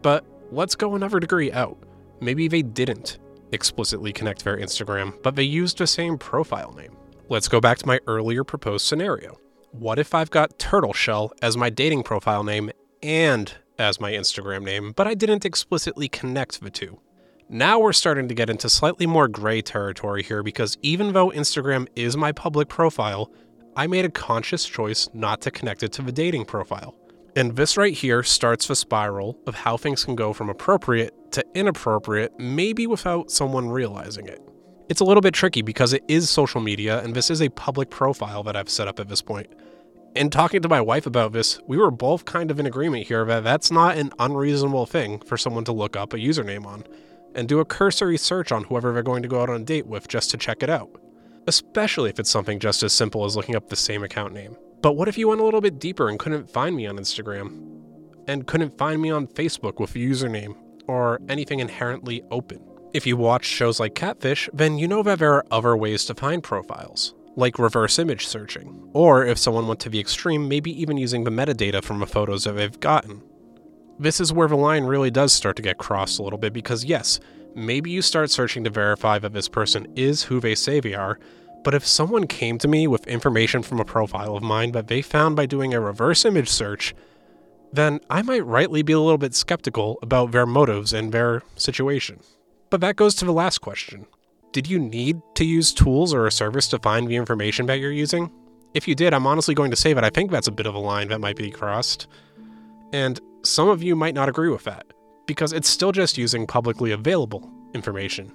But 0.00 0.24
let's 0.50 0.74
go 0.74 0.94
another 0.94 1.20
degree 1.20 1.52
out. 1.52 1.76
Maybe 2.20 2.48
they 2.48 2.62
didn't 2.62 3.18
explicitly 3.52 4.10
connect 4.12 4.42
their 4.42 4.56
Instagram, 4.56 5.22
but 5.22 5.36
they 5.36 5.42
used 5.42 5.76
the 5.76 5.86
same 5.86 6.16
profile 6.16 6.72
name. 6.72 6.96
Let's 7.28 7.46
go 7.46 7.60
back 7.60 7.76
to 7.78 7.86
my 7.86 8.00
earlier 8.06 8.42
proposed 8.42 8.86
scenario. 8.86 9.38
What 9.72 9.98
if 9.98 10.14
I've 10.14 10.30
got 10.30 10.58
Turtle 10.58 10.94
Shell 10.94 11.32
as 11.42 11.58
my 11.58 11.68
dating 11.68 12.04
profile 12.04 12.42
name 12.42 12.70
and 13.02 13.52
as 13.78 14.00
my 14.00 14.12
Instagram 14.12 14.64
name, 14.64 14.92
but 14.96 15.06
I 15.06 15.12
didn't 15.12 15.44
explicitly 15.44 16.08
connect 16.08 16.62
the 16.62 16.70
two. 16.70 16.98
Now 17.48 17.78
we're 17.78 17.92
starting 17.92 18.26
to 18.26 18.34
get 18.34 18.50
into 18.50 18.68
slightly 18.68 19.06
more 19.06 19.28
gray 19.28 19.62
territory 19.62 20.24
here 20.24 20.42
because 20.42 20.76
even 20.82 21.12
though 21.12 21.30
Instagram 21.30 21.86
is 21.94 22.16
my 22.16 22.32
public 22.32 22.68
profile, 22.68 23.30
I 23.76 23.86
made 23.86 24.04
a 24.04 24.10
conscious 24.10 24.64
choice 24.64 25.08
not 25.14 25.42
to 25.42 25.52
connect 25.52 25.84
it 25.84 25.92
to 25.92 26.02
the 26.02 26.10
dating 26.10 26.46
profile. 26.46 26.96
And 27.36 27.54
this 27.54 27.76
right 27.76 27.94
here 27.94 28.24
starts 28.24 28.66
the 28.66 28.74
spiral 28.74 29.38
of 29.46 29.54
how 29.54 29.76
things 29.76 30.04
can 30.04 30.16
go 30.16 30.32
from 30.32 30.50
appropriate 30.50 31.14
to 31.32 31.44
inappropriate, 31.54 32.36
maybe 32.36 32.88
without 32.88 33.30
someone 33.30 33.68
realizing 33.68 34.26
it. 34.26 34.40
It's 34.88 35.00
a 35.00 35.04
little 35.04 35.20
bit 35.20 35.34
tricky 35.34 35.62
because 35.62 35.92
it 35.92 36.02
is 36.08 36.28
social 36.28 36.60
media 36.60 37.00
and 37.04 37.14
this 37.14 37.30
is 37.30 37.40
a 37.40 37.48
public 37.50 37.90
profile 37.90 38.42
that 38.42 38.56
I've 38.56 38.68
set 38.68 38.88
up 38.88 38.98
at 38.98 39.08
this 39.08 39.22
point 39.22 39.46
in 40.16 40.30
talking 40.30 40.62
to 40.62 40.68
my 40.68 40.80
wife 40.80 41.06
about 41.06 41.32
this, 41.32 41.60
we 41.66 41.76
were 41.76 41.90
both 41.90 42.24
kind 42.24 42.50
of 42.50 42.58
in 42.58 42.64
agreement 42.64 43.06
here 43.06 43.22
that 43.26 43.44
that's 43.44 43.70
not 43.70 43.98
an 43.98 44.10
unreasonable 44.18 44.86
thing 44.86 45.18
for 45.20 45.36
someone 45.36 45.64
to 45.64 45.72
look 45.72 45.94
up 45.94 46.14
a 46.14 46.16
username 46.16 46.64
on 46.64 46.84
and 47.36 47.48
do 47.48 47.60
a 47.60 47.64
cursory 47.64 48.18
search 48.18 48.50
on 48.50 48.64
whoever 48.64 48.92
they're 48.92 49.02
going 49.02 49.22
to 49.22 49.28
go 49.28 49.42
out 49.42 49.50
on 49.50 49.60
a 49.60 49.64
date 49.64 49.86
with 49.86 50.08
just 50.08 50.30
to 50.30 50.36
check 50.36 50.62
it 50.62 50.70
out. 50.70 50.90
Especially 51.46 52.10
if 52.10 52.18
it's 52.18 52.30
something 52.30 52.58
just 52.58 52.82
as 52.82 52.92
simple 52.92 53.24
as 53.24 53.36
looking 53.36 53.54
up 53.54 53.68
the 53.68 53.76
same 53.76 54.02
account 54.02 54.32
name. 54.32 54.56
But 54.82 54.94
what 54.94 55.06
if 55.06 55.16
you 55.16 55.28
went 55.28 55.40
a 55.40 55.44
little 55.44 55.60
bit 55.60 55.78
deeper 55.78 56.08
and 56.08 56.18
couldn't 56.18 56.50
find 56.50 56.74
me 56.74 56.86
on 56.86 56.96
Instagram? 56.96 57.82
And 58.26 58.46
couldn't 58.46 58.76
find 58.76 59.00
me 59.00 59.10
on 59.10 59.28
Facebook 59.28 59.78
with 59.78 59.94
a 59.94 59.98
username 59.98 60.56
or 60.88 61.20
anything 61.28 61.60
inherently 61.60 62.22
open? 62.32 62.60
If 62.92 63.06
you 63.06 63.16
watch 63.16 63.44
shows 63.44 63.78
like 63.78 63.94
Catfish, 63.94 64.48
then 64.52 64.78
you 64.78 64.88
know 64.88 65.02
that 65.04 65.18
there 65.20 65.34
are 65.34 65.46
other 65.50 65.76
ways 65.76 66.04
to 66.06 66.14
find 66.14 66.42
profiles 66.42 67.14
like 67.36 67.58
reverse 67.58 67.98
image 67.98 68.26
searching, 68.26 68.88
or 68.94 69.24
if 69.24 69.36
someone 69.38 69.68
went 69.68 69.78
to 69.80 69.90
the 69.90 70.00
extreme, 70.00 70.48
maybe 70.48 70.70
even 70.80 70.96
using 70.96 71.24
the 71.24 71.30
metadata 71.30 71.84
from 71.84 72.00
the 72.00 72.06
photos 72.06 72.44
that 72.44 72.52
they've 72.52 72.80
gotten. 72.80 73.22
This 73.98 74.20
is 74.20 74.32
where 74.32 74.48
the 74.48 74.56
line 74.56 74.84
really 74.84 75.10
does 75.10 75.32
start 75.32 75.56
to 75.56 75.62
get 75.62 75.78
crossed 75.78 76.18
a 76.18 76.22
little 76.22 76.38
bit 76.38 76.52
because, 76.52 76.84
yes, 76.84 77.18
maybe 77.54 77.90
you 77.90 78.02
start 78.02 78.30
searching 78.30 78.64
to 78.64 78.70
verify 78.70 79.18
that 79.18 79.32
this 79.32 79.48
person 79.48 79.86
is 79.96 80.24
who 80.24 80.38
they 80.38 80.54
say 80.54 80.80
they 80.80 80.94
are, 80.94 81.18
but 81.64 81.74
if 81.74 81.86
someone 81.86 82.26
came 82.26 82.58
to 82.58 82.68
me 82.68 82.86
with 82.86 83.06
information 83.06 83.62
from 83.62 83.80
a 83.80 83.84
profile 83.84 84.36
of 84.36 84.42
mine 84.42 84.72
that 84.72 84.88
they 84.88 85.02
found 85.02 85.34
by 85.34 85.46
doing 85.46 85.72
a 85.72 85.80
reverse 85.80 86.24
image 86.24 86.48
search, 86.48 86.94
then 87.72 88.00
I 88.10 88.22
might 88.22 88.44
rightly 88.44 88.82
be 88.82 88.92
a 88.92 89.00
little 89.00 89.18
bit 89.18 89.34
skeptical 89.34 89.98
about 90.02 90.30
their 90.30 90.46
motives 90.46 90.92
and 90.92 91.10
their 91.10 91.42
situation. 91.56 92.20
But 92.70 92.82
that 92.82 92.96
goes 92.96 93.14
to 93.16 93.24
the 93.24 93.32
last 93.32 93.58
question 93.58 94.06
did 94.52 94.68
you 94.68 94.78
need 94.78 95.20
to 95.34 95.44
use 95.44 95.74
tools 95.74 96.14
or 96.14 96.26
a 96.26 96.32
service 96.32 96.68
to 96.68 96.78
find 96.78 97.08
the 97.08 97.16
information 97.16 97.66
that 97.66 97.78
you're 97.78 97.92
using? 97.92 98.30
If 98.72 98.86
you 98.88 98.94
did, 98.94 99.12
I'm 99.12 99.26
honestly 99.26 99.54
going 99.54 99.70
to 99.70 99.76
say 99.76 99.92
that 99.92 100.04
I 100.04 100.10
think 100.10 100.30
that's 100.30 100.48
a 100.48 100.52
bit 100.52 100.66
of 100.66 100.74
a 100.74 100.78
line 100.78 101.08
that 101.08 101.20
might 101.20 101.36
be 101.36 101.50
crossed. 101.50 102.06
And 102.92 103.20
some 103.42 103.68
of 103.68 103.82
you 103.82 103.96
might 103.96 104.14
not 104.14 104.28
agree 104.28 104.48
with 104.48 104.64
that, 104.64 104.86
because 105.26 105.52
it's 105.52 105.68
still 105.68 105.92
just 105.92 106.18
using 106.18 106.46
publicly 106.46 106.92
available 106.92 107.50
information. 107.74 108.32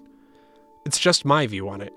It's 0.86 1.00
just 1.00 1.26
my 1.26 1.48
view 1.48 1.70
on 1.70 1.82
it. 1.82 1.94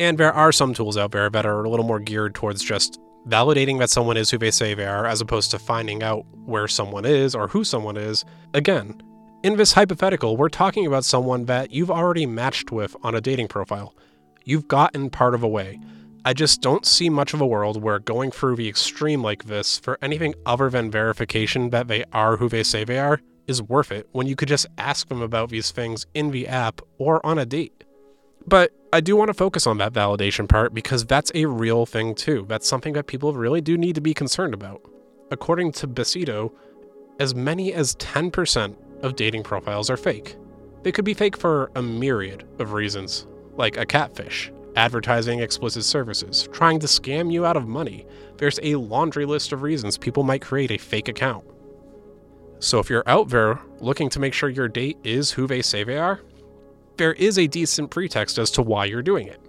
And 0.00 0.18
there 0.18 0.32
are 0.32 0.52
some 0.52 0.74
tools 0.74 0.96
out 0.96 1.12
there 1.12 1.30
that 1.30 1.46
are 1.46 1.64
a 1.64 1.70
little 1.70 1.86
more 1.86 2.00
geared 2.00 2.34
towards 2.34 2.62
just 2.62 2.98
validating 3.28 3.78
that 3.78 3.90
someone 3.90 4.16
is 4.16 4.30
who 4.30 4.38
they 4.38 4.50
say 4.50 4.74
they 4.74 4.86
are, 4.86 5.06
as 5.06 5.20
opposed 5.20 5.50
to 5.52 5.58
finding 5.58 6.02
out 6.02 6.26
where 6.44 6.68
someone 6.68 7.04
is 7.04 7.34
or 7.34 7.48
who 7.48 7.64
someone 7.64 7.96
is. 7.96 8.24
Again, 8.52 9.00
in 9.42 9.56
this 9.56 9.72
hypothetical, 9.72 10.36
we're 10.36 10.48
talking 10.48 10.86
about 10.86 11.04
someone 11.04 11.44
that 11.46 11.70
you've 11.70 11.90
already 11.90 12.26
matched 12.26 12.72
with 12.72 12.96
on 13.02 13.14
a 13.14 13.20
dating 13.20 13.48
profile. 13.48 13.94
You've 14.44 14.68
gotten 14.68 15.10
part 15.10 15.34
of 15.34 15.42
a 15.42 15.48
way. 15.48 15.80
I 16.26 16.32
just 16.32 16.62
don't 16.62 16.86
see 16.86 17.10
much 17.10 17.34
of 17.34 17.42
a 17.42 17.46
world 17.46 17.82
where 17.82 17.98
going 17.98 18.30
through 18.30 18.56
the 18.56 18.68
extreme 18.68 19.22
like 19.22 19.44
this 19.44 19.78
for 19.78 19.98
anything 20.00 20.34
other 20.46 20.70
than 20.70 20.90
verification 20.90 21.68
that 21.68 21.86
they 21.86 22.04
are 22.12 22.38
who 22.38 22.48
they 22.48 22.62
say 22.62 22.82
they 22.82 22.98
are 22.98 23.20
is 23.46 23.60
worth 23.60 23.92
it 23.92 24.08
when 24.12 24.26
you 24.26 24.34
could 24.34 24.48
just 24.48 24.66
ask 24.78 25.08
them 25.08 25.20
about 25.20 25.50
these 25.50 25.70
things 25.70 26.06
in 26.14 26.30
the 26.30 26.48
app 26.48 26.80
or 26.96 27.24
on 27.26 27.38
a 27.38 27.44
date. 27.44 27.84
But 28.46 28.72
I 28.90 29.02
do 29.02 29.16
want 29.16 29.28
to 29.28 29.34
focus 29.34 29.66
on 29.66 29.76
that 29.78 29.92
validation 29.92 30.48
part 30.48 30.72
because 30.72 31.04
that's 31.04 31.30
a 31.34 31.44
real 31.44 31.84
thing 31.84 32.14
too. 32.14 32.46
That's 32.48 32.66
something 32.66 32.94
that 32.94 33.06
people 33.06 33.34
really 33.34 33.60
do 33.60 33.76
need 33.76 33.94
to 33.96 34.00
be 34.00 34.14
concerned 34.14 34.54
about. 34.54 34.80
According 35.30 35.72
to 35.72 35.88
Besito, 35.88 36.52
as 37.20 37.34
many 37.34 37.74
as 37.74 37.96
10% 37.96 38.74
of 39.02 39.16
dating 39.16 39.42
profiles 39.42 39.90
are 39.90 39.98
fake. 39.98 40.36
They 40.84 40.92
could 40.92 41.04
be 41.04 41.14
fake 41.14 41.36
for 41.36 41.70
a 41.74 41.82
myriad 41.82 42.46
of 42.58 42.72
reasons, 42.72 43.26
like 43.56 43.76
a 43.76 43.84
catfish, 43.86 44.50
advertising 44.76 45.40
explicit 45.40 45.84
services, 45.84 46.48
trying 46.52 46.78
to 46.80 46.86
scam 46.86 47.32
you 47.32 47.46
out 47.46 47.56
of 47.56 47.68
money. 47.68 48.06
There's 48.36 48.60
a 48.62 48.76
laundry 48.76 49.26
list 49.26 49.52
of 49.52 49.62
reasons 49.62 49.98
people 49.98 50.22
might 50.22 50.42
create 50.42 50.70
a 50.70 50.78
fake 50.78 51.08
account. 51.08 51.44
So 52.58 52.78
if 52.78 52.88
you're 52.88 53.08
out 53.08 53.28
there 53.28 53.60
looking 53.80 54.08
to 54.10 54.20
make 54.20 54.32
sure 54.32 54.48
your 54.48 54.68
date 54.68 54.98
is 55.04 55.30
who 55.30 55.46
they 55.46 55.62
say 55.62 55.84
they 55.84 55.98
are, 55.98 56.20
there 56.96 57.12
is 57.14 57.38
a 57.38 57.46
decent 57.46 57.90
pretext 57.90 58.38
as 58.38 58.50
to 58.52 58.62
why 58.62 58.84
you're 58.84 59.02
doing 59.02 59.26
it. 59.26 59.40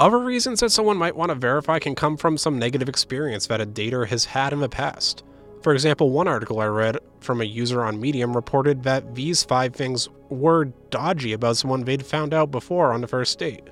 Other 0.00 0.18
reasons 0.18 0.60
that 0.60 0.70
someone 0.70 0.96
might 0.96 1.14
want 1.14 1.30
to 1.30 1.36
verify 1.36 1.78
can 1.78 1.94
come 1.94 2.16
from 2.16 2.36
some 2.36 2.58
negative 2.58 2.88
experience 2.88 3.46
that 3.46 3.60
a 3.60 3.66
dater 3.66 4.06
has 4.08 4.24
had 4.24 4.52
in 4.52 4.60
the 4.60 4.68
past. 4.68 5.22
For 5.62 5.72
example, 5.72 6.10
one 6.10 6.28
article 6.28 6.60
I 6.60 6.66
read 6.66 6.98
from 7.20 7.40
a 7.40 7.44
user 7.44 7.84
on 7.84 8.00
Medium 8.00 8.34
reported 8.34 8.82
that 8.82 9.14
these 9.14 9.44
five 9.44 9.74
things 9.74 10.08
were 10.28 10.66
dodgy 10.90 11.32
about 11.32 11.56
someone 11.56 11.84
they'd 11.84 12.04
found 12.04 12.34
out 12.34 12.50
before 12.50 12.92
on 12.92 13.00
the 13.00 13.06
first 13.06 13.38
date. 13.38 13.62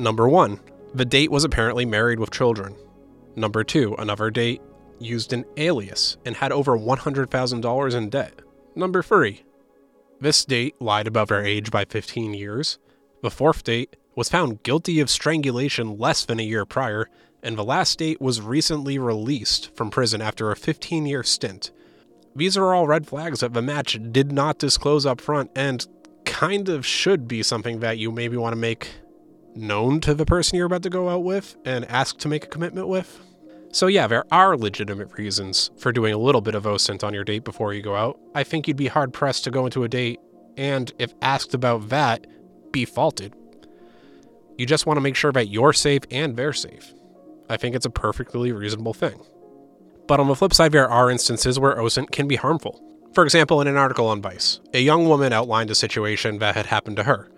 Number 0.00 0.26
one, 0.26 0.58
the 0.94 1.04
date 1.04 1.30
was 1.30 1.44
apparently 1.44 1.84
married 1.84 2.18
with 2.18 2.30
children. 2.30 2.74
Number 3.36 3.62
two, 3.62 3.94
another 3.98 4.30
date 4.30 4.62
used 4.98 5.32
an 5.34 5.44
alias 5.58 6.16
and 6.24 6.34
had 6.34 6.52
over 6.52 6.76
$100,000 6.76 7.94
in 7.94 8.08
debt. 8.08 8.40
Number 8.74 9.02
three, 9.02 9.44
this 10.18 10.46
date 10.46 10.74
lied 10.80 11.06
about 11.06 11.28
their 11.28 11.44
age 11.44 11.70
by 11.70 11.84
15 11.84 12.32
years. 12.32 12.78
The 13.22 13.30
fourth 13.30 13.62
date 13.62 13.94
was 14.16 14.30
found 14.30 14.62
guilty 14.62 15.00
of 15.00 15.10
strangulation 15.10 15.98
less 15.98 16.24
than 16.24 16.40
a 16.40 16.44
year 16.44 16.64
prior 16.64 17.06
and 17.42 17.56
the 17.56 17.64
last 17.64 17.98
date 17.98 18.20
was 18.20 18.40
recently 18.40 18.98
released 18.98 19.74
from 19.76 19.90
prison 19.90 20.22
after 20.22 20.50
a 20.50 20.56
15 20.56 21.06
year 21.06 21.22
stint. 21.22 21.72
These 22.34 22.56
are 22.56 22.74
all 22.74 22.86
red 22.86 23.06
flags 23.06 23.40
that 23.40 23.52
the 23.52 23.62
match 23.62 23.98
did 24.12 24.32
not 24.32 24.58
disclose 24.58 25.04
up 25.04 25.20
front 25.20 25.50
and 25.54 25.86
kind 26.24 26.68
of 26.68 26.86
should 26.86 27.26
be 27.26 27.42
something 27.42 27.80
that 27.80 27.98
you 27.98 28.10
maybe 28.10 28.36
want 28.36 28.52
to 28.52 28.60
make 28.60 28.88
known 29.54 30.00
to 30.00 30.14
the 30.14 30.26
person 30.26 30.56
you're 30.56 30.66
about 30.66 30.82
to 30.82 30.90
go 30.90 31.08
out 31.08 31.24
with 31.24 31.56
and 31.64 31.84
ask 31.86 32.18
to 32.18 32.28
make 32.28 32.44
a 32.44 32.48
commitment 32.48 32.88
with. 32.88 33.20
So, 33.72 33.86
yeah, 33.86 34.06
there 34.06 34.24
are 34.32 34.56
legitimate 34.56 35.16
reasons 35.16 35.70
for 35.78 35.92
doing 35.92 36.12
a 36.12 36.18
little 36.18 36.40
bit 36.40 36.56
of 36.56 36.64
OSINT 36.64 37.04
on 37.04 37.14
your 37.14 37.24
date 37.24 37.44
before 37.44 37.72
you 37.72 37.82
go 37.82 37.94
out. 37.94 38.18
I 38.34 38.42
think 38.42 38.66
you'd 38.66 38.76
be 38.76 38.88
hard 38.88 39.12
pressed 39.12 39.44
to 39.44 39.50
go 39.50 39.64
into 39.64 39.84
a 39.84 39.88
date 39.88 40.18
and, 40.56 40.92
if 40.98 41.14
asked 41.22 41.54
about 41.54 41.88
that, 41.90 42.26
be 42.72 42.84
faulted. 42.84 43.34
You 44.58 44.66
just 44.66 44.86
want 44.86 44.96
to 44.96 45.00
make 45.00 45.16
sure 45.16 45.32
that 45.32 45.48
you're 45.48 45.72
safe 45.72 46.02
and 46.10 46.36
they're 46.36 46.52
safe. 46.52 46.92
I 47.48 47.56
think 47.56 47.74
it's 47.74 47.86
a 47.86 47.90
perfectly 47.90 48.52
reasonable 48.52 48.92
thing. 48.92 49.20
But 50.06 50.18
on 50.18 50.26
the 50.26 50.34
flip 50.34 50.52
side, 50.52 50.72
there 50.72 50.90
are 50.90 51.10
instances 51.10 51.58
where 51.58 51.76
OSINT 51.76 52.10
can 52.10 52.26
be 52.26 52.36
harmful. 52.36 52.82
For 53.14 53.24
example, 53.24 53.60
in 53.60 53.68
an 53.68 53.76
article 53.76 54.08
on 54.08 54.20
Vice, 54.20 54.60
a 54.74 54.80
young 54.80 55.08
woman 55.08 55.32
outlined 55.32 55.70
a 55.70 55.74
situation 55.74 56.38
that 56.38 56.56
had 56.56 56.66
happened 56.66 56.96
to 56.96 57.04
her. 57.04 57.28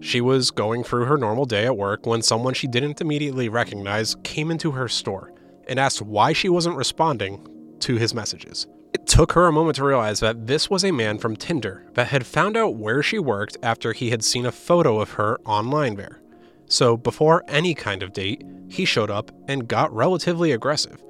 She 0.00 0.20
was 0.20 0.50
going 0.50 0.84
through 0.84 1.06
her 1.06 1.16
normal 1.16 1.46
day 1.46 1.64
at 1.64 1.76
work 1.76 2.06
when 2.06 2.22
someone 2.22 2.54
she 2.54 2.66
didn't 2.66 3.00
immediately 3.00 3.48
recognize 3.48 4.14
came 4.22 4.50
into 4.50 4.72
her 4.72 4.88
store 4.88 5.32
and 5.66 5.80
asked 5.80 6.02
why 6.02 6.32
she 6.32 6.48
wasn't 6.48 6.76
responding 6.76 7.46
to 7.80 7.96
his 7.96 8.14
messages. 8.14 8.66
It 8.92 9.06
took 9.06 9.32
her 9.32 9.46
a 9.46 9.52
moment 9.52 9.76
to 9.76 9.84
realize 9.84 10.20
that 10.20 10.46
this 10.46 10.70
was 10.70 10.84
a 10.84 10.92
man 10.92 11.18
from 11.18 11.36
Tinder 11.36 11.84
that 11.94 12.08
had 12.08 12.24
found 12.24 12.56
out 12.56 12.76
where 12.76 13.02
she 13.02 13.18
worked 13.18 13.56
after 13.62 13.92
he 13.92 14.10
had 14.10 14.24
seen 14.24 14.46
a 14.46 14.52
photo 14.52 15.00
of 15.00 15.12
her 15.12 15.38
online 15.44 15.96
there. 15.96 16.20
So, 16.68 16.96
before 16.96 17.44
any 17.46 17.74
kind 17.74 18.02
of 18.02 18.12
date, 18.12 18.42
he 18.68 18.84
showed 18.84 19.10
up 19.10 19.30
and 19.48 19.68
got 19.68 19.94
relatively 19.94 20.52
aggressive. 20.52 21.02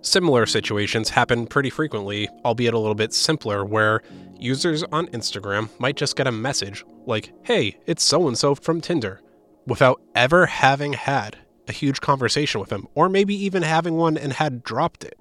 Similar 0.00 0.46
situations 0.46 1.10
happen 1.10 1.46
pretty 1.46 1.70
frequently, 1.70 2.28
albeit 2.44 2.72
a 2.72 2.78
little 2.78 2.94
bit 2.94 3.12
simpler, 3.12 3.64
where 3.64 4.00
users 4.38 4.84
on 4.84 5.08
Instagram 5.08 5.68
might 5.80 5.96
just 5.96 6.14
get 6.14 6.28
a 6.28 6.32
message 6.32 6.84
like, 7.04 7.32
hey, 7.42 7.78
it's 7.86 8.04
so 8.04 8.28
and 8.28 8.38
so 8.38 8.54
from 8.54 8.80
Tinder, 8.80 9.20
without 9.66 10.00
ever 10.14 10.46
having 10.46 10.92
had 10.92 11.36
a 11.66 11.72
huge 11.72 12.00
conversation 12.00 12.60
with 12.60 12.70
him, 12.70 12.86
or 12.94 13.08
maybe 13.08 13.34
even 13.34 13.62
having 13.62 13.96
one 13.96 14.16
and 14.16 14.32
had 14.32 14.62
dropped 14.62 15.02
it. 15.04 15.18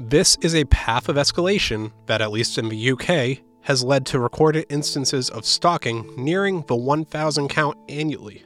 This 0.00 0.36
is 0.40 0.54
a 0.54 0.64
path 0.64 1.08
of 1.08 1.16
escalation 1.16 1.92
that, 2.06 2.20
at 2.20 2.32
least 2.32 2.58
in 2.58 2.68
the 2.68 2.90
UK, 2.92 3.44
has 3.62 3.84
led 3.84 4.06
to 4.06 4.18
recorded 4.18 4.66
instances 4.70 5.30
of 5.30 5.44
stalking 5.44 6.12
nearing 6.16 6.62
the 6.62 6.76
1,000 6.76 7.48
count 7.48 7.76
annually. 7.88 8.44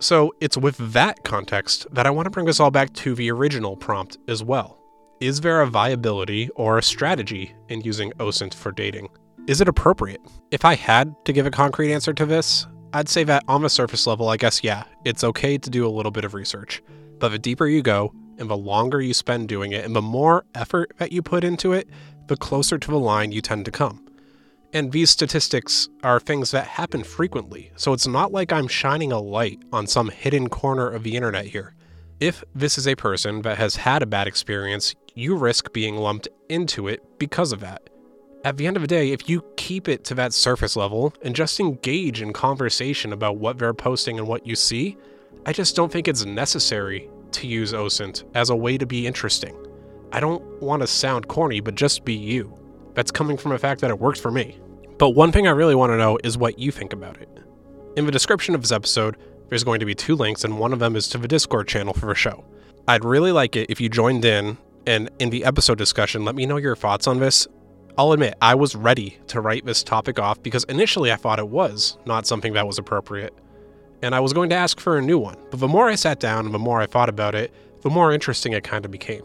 So 0.00 0.34
it's 0.40 0.56
with 0.56 0.76
that 0.92 1.22
context 1.24 1.86
that 1.92 2.06
I 2.06 2.10
want 2.10 2.26
to 2.26 2.30
bring 2.30 2.48
us 2.48 2.58
all 2.58 2.70
back 2.70 2.92
to 2.94 3.14
the 3.14 3.30
original 3.30 3.76
prompt 3.76 4.18
as 4.26 4.42
well. 4.42 4.77
Is 5.20 5.40
there 5.40 5.62
a 5.62 5.66
viability 5.66 6.48
or 6.50 6.78
a 6.78 6.82
strategy 6.82 7.52
in 7.68 7.80
using 7.80 8.12
OSINT 8.20 8.54
for 8.54 8.70
dating? 8.70 9.08
Is 9.48 9.60
it 9.60 9.66
appropriate? 9.66 10.20
If 10.52 10.64
I 10.64 10.76
had 10.76 11.12
to 11.24 11.32
give 11.32 11.44
a 11.44 11.50
concrete 11.50 11.92
answer 11.92 12.12
to 12.12 12.24
this, 12.24 12.68
I'd 12.92 13.08
say 13.08 13.24
that 13.24 13.42
on 13.48 13.62
the 13.62 13.68
surface 13.68 14.06
level, 14.06 14.28
I 14.28 14.36
guess, 14.36 14.62
yeah, 14.62 14.84
it's 15.04 15.24
okay 15.24 15.58
to 15.58 15.70
do 15.70 15.84
a 15.84 15.90
little 15.90 16.12
bit 16.12 16.24
of 16.24 16.34
research. 16.34 16.80
But 17.18 17.30
the 17.30 17.38
deeper 17.38 17.66
you 17.66 17.82
go, 17.82 18.14
and 18.38 18.48
the 18.48 18.56
longer 18.56 19.00
you 19.00 19.12
spend 19.12 19.48
doing 19.48 19.72
it, 19.72 19.84
and 19.84 19.96
the 19.96 20.00
more 20.00 20.44
effort 20.54 20.92
that 20.98 21.10
you 21.10 21.20
put 21.20 21.42
into 21.42 21.72
it, 21.72 21.88
the 22.28 22.36
closer 22.36 22.78
to 22.78 22.88
the 22.88 23.00
line 23.00 23.32
you 23.32 23.40
tend 23.40 23.64
to 23.64 23.72
come. 23.72 24.06
And 24.72 24.92
these 24.92 25.10
statistics 25.10 25.88
are 26.04 26.20
things 26.20 26.52
that 26.52 26.68
happen 26.68 27.02
frequently, 27.02 27.72
so 27.74 27.92
it's 27.92 28.06
not 28.06 28.30
like 28.30 28.52
I'm 28.52 28.68
shining 28.68 29.10
a 29.10 29.18
light 29.18 29.58
on 29.72 29.88
some 29.88 30.10
hidden 30.10 30.48
corner 30.48 30.88
of 30.88 31.02
the 31.02 31.16
internet 31.16 31.46
here. 31.46 31.74
If 32.20 32.44
this 32.54 32.78
is 32.78 32.86
a 32.86 32.96
person 32.96 33.42
that 33.42 33.58
has 33.58 33.76
had 33.76 34.02
a 34.02 34.06
bad 34.06 34.26
experience, 34.26 34.94
you 35.18 35.34
risk 35.34 35.72
being 35.72 35.96
lumped 35.96 36.28
into 36.48 36.86
it 36.86 37.02
because 37.18 37.50
of 37.50 37.58
that. 37.60 37.90
At 38.44 38.56
the 38.56 38.68
end 38.68 38.76
of 38.76 38.82
the 38.82 38.86
day, 38.86 39.10
if 39.10 39.28
you 39.28 39.44
keep 39.56 39.88
it 39.88 40.04
to 40.04 40.14
that 40.14 40.32
surface 40.32 40.76
level 40.76 41.12
and 41.22 41.34
just 41.34 41.58
engage 41.58 42.22
in 42.22 42.32
conversation 42.32 43.12
about 43.12 43.36
what 43.36 43.58
they're 43.58 43.74
posting 43.74 44.18
and 44.18 44.28
what 44.28 44.46
you 44.46 44.54
see, 44.54 44.96
I 45.44 45.52
just 45.52 45.74
don't 45.74 45.90
think 45.90 46.06
it's 46.06 46.24
necessary 46.24 47.10
to 47.32 47.48
use 47.48 47.72
OSINT 47.72 48.22
as 48.36 48.50
a 48.50 48.56
way 48.56 48.78
to 48.78 48.86
be 48.86 49.08
interesting. 49.08 49.56
I 50.12 50.20
don't 50.20 50.62
want 50.62 50.82
to 50.82 50.86
sound 50.86 51.26
corny, 51.26 51.58
but 51.58 51.74
just 51.74 52.04
be 52.04 52.14
you. 52.14 52.56
That's 52.94 53.10
coming 53.10 53.36
from 53.36 53.50
the 53.50 53.58
fact 53.58 53.80
that 53.80 53.90
it 53.90 53.98
works 53.98 54.20
for 54.20 54.30
me. 54.30 54.60
But 54.98 55.10
one 55.10 55.32
thing 55.32 55.48
I 55.48 55.50
really 55.50 55.74
want 55.74 55.90
to 55.90 55.98
know 55.98 56.16
is 56.22 56.38
what 56.38 56.60
you 56.60 56.70
think 56.70 56.92
about 56.92 57.20
it. 57.20 57.28
In 57.96 58.06
the 58.06 58.12
description 58.12 58.54
of 58.54 58.62
this 58.62 58.72
episode, 58.72 59.16
there's 59.48 59.64
going 59.64 59.80
to 59.80 59.86
be 59.86 59.96
two 59.96 60.14
links, 60.14 60.44
and 60.44 60.60
one 60.60 60.72
of 60.72 60.78
them 60.78 60.94
is 60.94 61.08
to 61.08 61.18
the 61.18 61.28
Discord 61.28 61.66
channel 61.66 61.92
for 61.92 62.06
the 62.06 62.14
show. 62.14 62.44
I'd 62.86 63.04
really 63.04 63.32
like 63.32 63.56
it 63.56 63.68
if 63.68 63.80
you 63.80 63.88
joined 63.88 64.24
in 64.24 64.56
and 64.88 65.10
in 65.18 65.28
the 65.28 65.44
episode 65.44 65.76
discussion, 65.76 66.24
let 66.24 66.34
me 66.34 66.46
know 66.46 66.56
your 66.56 66.74
thoughts 66.74 67.06
on 67.06 67.20
this. 67.20 67.46
I'll 67.98 68.12
admit, 68.12 68.36
I 68.40 68.54
was 68.54 68.74
ready 68.74 69.18
to 69.26 69.42
write 69.42 69.66
this 69.66 69.82
topic 69.82 70.18
off 70.18 70.42
because 70.42 70.64
initially 70.64 71.12
I 71.12 71.16
thought 71.16 71.38
it 71.38 71.48
was 71.48 71.98
not 72.06 72.26
something 72.26 72.54
that 72.54 72.66
was 72.66 72.78
appropriate. 72.78 73.34
And 74.00 74.14
I 74.14 74.20
was 74.20 74.32
going 74.32 74.48
to 74.48 74.56
ask 74.56 74.80
for 74.80 74.96
a 74.96 75.02
new 75.02 75.18
one. 75.18 75.36
But 75.50 75.60
the 75.60 75.68
more 75.68 75.90
I 75.90 75.94
sat 75.94 76.20
down 76.20 76.46
and 76.46 76.54
the 76.54 76.58
more 76.58 76.80
I 76.80 76.86
thought 76.86 77.10
about 77.10 77.34
it, 77.34 77.52
the 77.82 77.90
more 77.90 78.12
interesting 78.12 78.54
it 78.54 78.64
kind 78.64 78.86
of 78.86 78.90
became. 78.90 79.24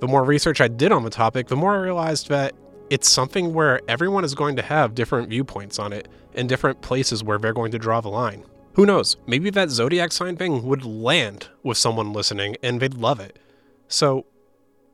The 0.00 0.08
more 0.08 0.24
research 0.24 0.60
I 0.60 0.66
did 0.66 0.90
on 0.90 1.04
the 1.04 1.10
topic, 1.10 1.46
the 1.46 1.56
more 1.56 1.74
I 1.74 1.80
realized 1.80 2.28
that 2.30 2.54
it's 2.88 3.08
something 3.08 3.54
where 3.54 3.80
everyone 3.86 4.24
is 4.24 4.34
going 4.34 4.56
to 4.56 4.62
have 4.62 4.96
different 4.96 5.28
viewpoints 5.28 5.78
on 5.78 5.92
it 5.92 6.08
and 6.34 6.48
different 6.48 6.82
places 6.82 7.22
where 7.22 7.38
they're 7.38 7.52
going 7.52 7.70
to 7.70 7.78
draw 7.78 8.00
the 8.00 8.08
line. 8.08 8.44
Who 8.72 8.86
knows? 8.86 9.16
Maybe 9.28 9.50
that 9.50 9.70
zodiac 9.70 10.10
sign 10.10 10.36
thing 10.36 10.64
would 10.64 10.84
land 10.84 11.46
with 11.62 11.78
someone 11.78 12.12
listening 12.12 12.56
and 12.60 12.80
they'd 12.80 12.94
love 12.94 13.20
it. 13.20 13.38
So 13.86 14.26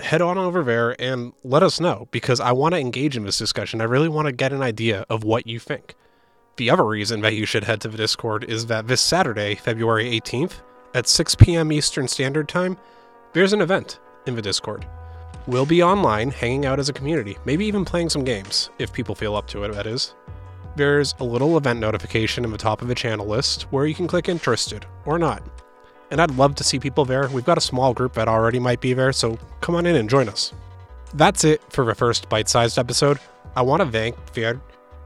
head 0.00 0.20
on 0.20 0.38
over 0.38 0.62
there 0.62 1.00
and 1.00 1.32
let 1.42 1.62
us 1.62 1.80
know 1.80 2.08
because 2.10 2.40
I 2.40 2.52
want 2.52 2.74
to 2.74 2.80
engage 2.80 3.16
in 3.16 3.24
this 3.24 3.38
discussion. 3.38 3.80
I 3.80 3.84
really 3.84 4.08
want 4.08 4.26
to 4.26 4.32
get 4.32 4.52
an 4.52 4.62
idea 4.62 5.06
of 5.08 5.24
what 5.24 5.46
you 5.46 5.58
think. 5.58 5.94
The 6.56 6.70
other 6.70 6.84
reason 6.84 7.20
that 7.20 7.34
you 7.34 7.44
should 7.44 7.64
head 7.64 7.80
to 7.82 7.88
the 7.88 7.98
Discord 7.98 8.44
is 8.44 8.66
that 8.66 8.88
this 8.88 9.00
Saturday, 9.00 9.54
February 9.54 10.04
18th, 10.20 10.60
at 10.94 11.06
6 11.06 11.34
p.m. 11.34 11.70
Eastern 11.70 12.08
Standard 12.08 12.48
Time, 12.48 12.78
there's 13.34 13.52
an 13.52 13.60
event 13.60 14.00
in 14.26 14.34
the 14.34 14.42
Discord. 14.42 14.86
We'll 15.46 15.66
be 15.66 15.82
online, 15.82 16.30
hanging 16.30 16.64
out 16.64 16.80
as 16.80 16.88
a 16.88 16.94
community, 16.94 17.36
maybe 17.44 17.66
even 17.66 17.84
playing 17.84 18.08
some 18.08 18.24
games, 18.24 18.70
if 18.78 18.92
people 18.92 19.14
feel 19.14 19.36
up 19.36 19.46
to 19.48 19.64
it, 19.64 19.72
that 19.74 19.86
is. 19.86 20.14
There's 20.76 21.14
a 21.20 21.24
little 21.24 21.56
event 21.56 21.78
notification 21.78 22.44
in 22.44 22.50
the 22.50 22.58
top 22.58 22.82
of 22.82 22.88
the 22.88 22.94
channel 22.94 23.26
list 23.26 23.62
where 23.64 23.86
you 23.86 23.94
can 23.94 24.06
click 24.06 24.28
interested 24.28 24.86
or 25.04 25.18
not. 25.18 25.42
And 26.10 26.20
I'd 26.20 26.30
love 26.32 26.54
to 26.56 26.64
see 26.64 26.78
people 26.78 27.04
there. 27.04 27.28
We've 27.28 27.44
got 27.44 27.58
a 27.58 27.62
small 27.62 27.92
group 27.92 28.14
that 28.14 28.28
already 28.28 28.58
might 28.58 28.80
be 28.80 28.92
there, 28.92 29.12
so 29.12 29.38
come 29.60 29.74
on 29.74 29.86
in 29.86 29.96
and 29.96 30.08
join 30.08 30.28
us. 30.28 30.52
That's 31.14 31.44
it 31.44 31.62
for 31.70 31.84
the 31.84 31.94
first 31.94 32.28
bite 32.28 32.48
sized 32.48 32.78
episode. 32.78 33.18
I 33.56 33.62
want 33.62 33.82
to 33.82 33.90
thank 33.90 34.16
Fier 34.32 34.60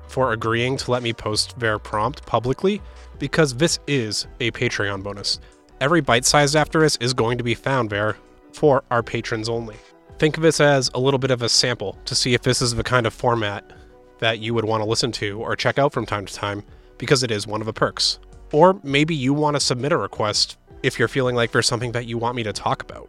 for 0.09 0.33
agreeing 0.33 0.77
to 0.79 0.91
let 0.91 1.03
me 1.03 1.13
post 1.13 1.59
their 1.59 1.79
prompt 1.79 2.27
publicly 2.27 2.83
because 3.19 3.55
this 3.55 3.79
is 3.87 4.27
a 4.41 4.51
Patreon 4.51 5.03
bonus. 5.03 5.39
Every 5.81 6.01
bite 6.01 6.25
sized 6.25 6.57
after 6.57 6.81
this 6.81 6.97
is 6.97 7.15
going 7.15 7.39
to 7.39 7.45
be 7.45 7.55
found 7.55 7.91
there 7.91 8.17
for 8.53 8.83
our 8.91 9.03
patrons 9.03 9.49
only. 9.49 9.77
Think 10.19 10.37
of 10.37 10.43
this 10.43 10.61
as 10.61 10.91
a 10.95 11.01
little 11.01 11.19
bit 11.19 11.31
of 11.31 11.43
a 11.43 11.49
sample 11.49 11.97
to 12.05 12.15
see 12.15 12.35
if 12.35 12.43
this 12.43 12.61
is 12.61 12.75
the 12.75 12.83
kind 12.83 13.07
of 13.07 13.15
format 13.15 13.73
that 14.19 14.41
you 14.41 14.53
would 14.53 14.65
want 14.67 14.83
to 14.83 14.89
listen 14.89 15.13
to 15.13 15.41
or 15.41 15.57
check 15.57 15.79
out 15.79 15.93
from 15.93 16.05
time 16.05 16.27
to 16.27 16.35
time 16.35 16.63
because 16.99 17.23
it 17.23 17.31
is 17.31 17.47
one 17.47 17.63
of 17.63 17.67
the 17.67 17.73
perks. 17.73 18.19
Or 18.53 18.79
maybe 18.83 19.15
you 19.15 19.33
want 19.33 19.57
to 19.57 19.61
submit 19.61 19.93
a 19.93 19.97
request 19.97 20.59
if 20.83 20.99
you're 20.99 21.09
feeling 21.09 21.37
like 21.37 21.53
there's 21.53 21.67
something 21.67 21.93
that 21.93 22.07
you 22.07 22.19
want 22.19 22.37
me 22.37 22.43
to 22.43 22.53
talk 22.53 22.83
about. 22.83 23.09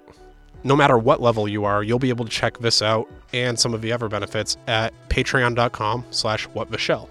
No 0.63 0.75
matter 0.75 0.97
what 0.97 1.21
level 1.21 1.47
you 1.47 1.65
are, 1.65 1.83
you'll 1.83 1.99
be 1.99 2.09
able 2.09 2.25
to 2.25 2.31
check 2.31 2.59
this 2.59 2.81
out 2.81 3.09
and 3.33 3.59
some 3.59 3.73
of 3.73 3.81
the 3.81 3.91
other 3.91 4.07
benefits 4.07 4.57
at 4.67 4.93
patreon.com 5.09 6.05
slash 6.11 6.47
whattheshell. 6.49 7.09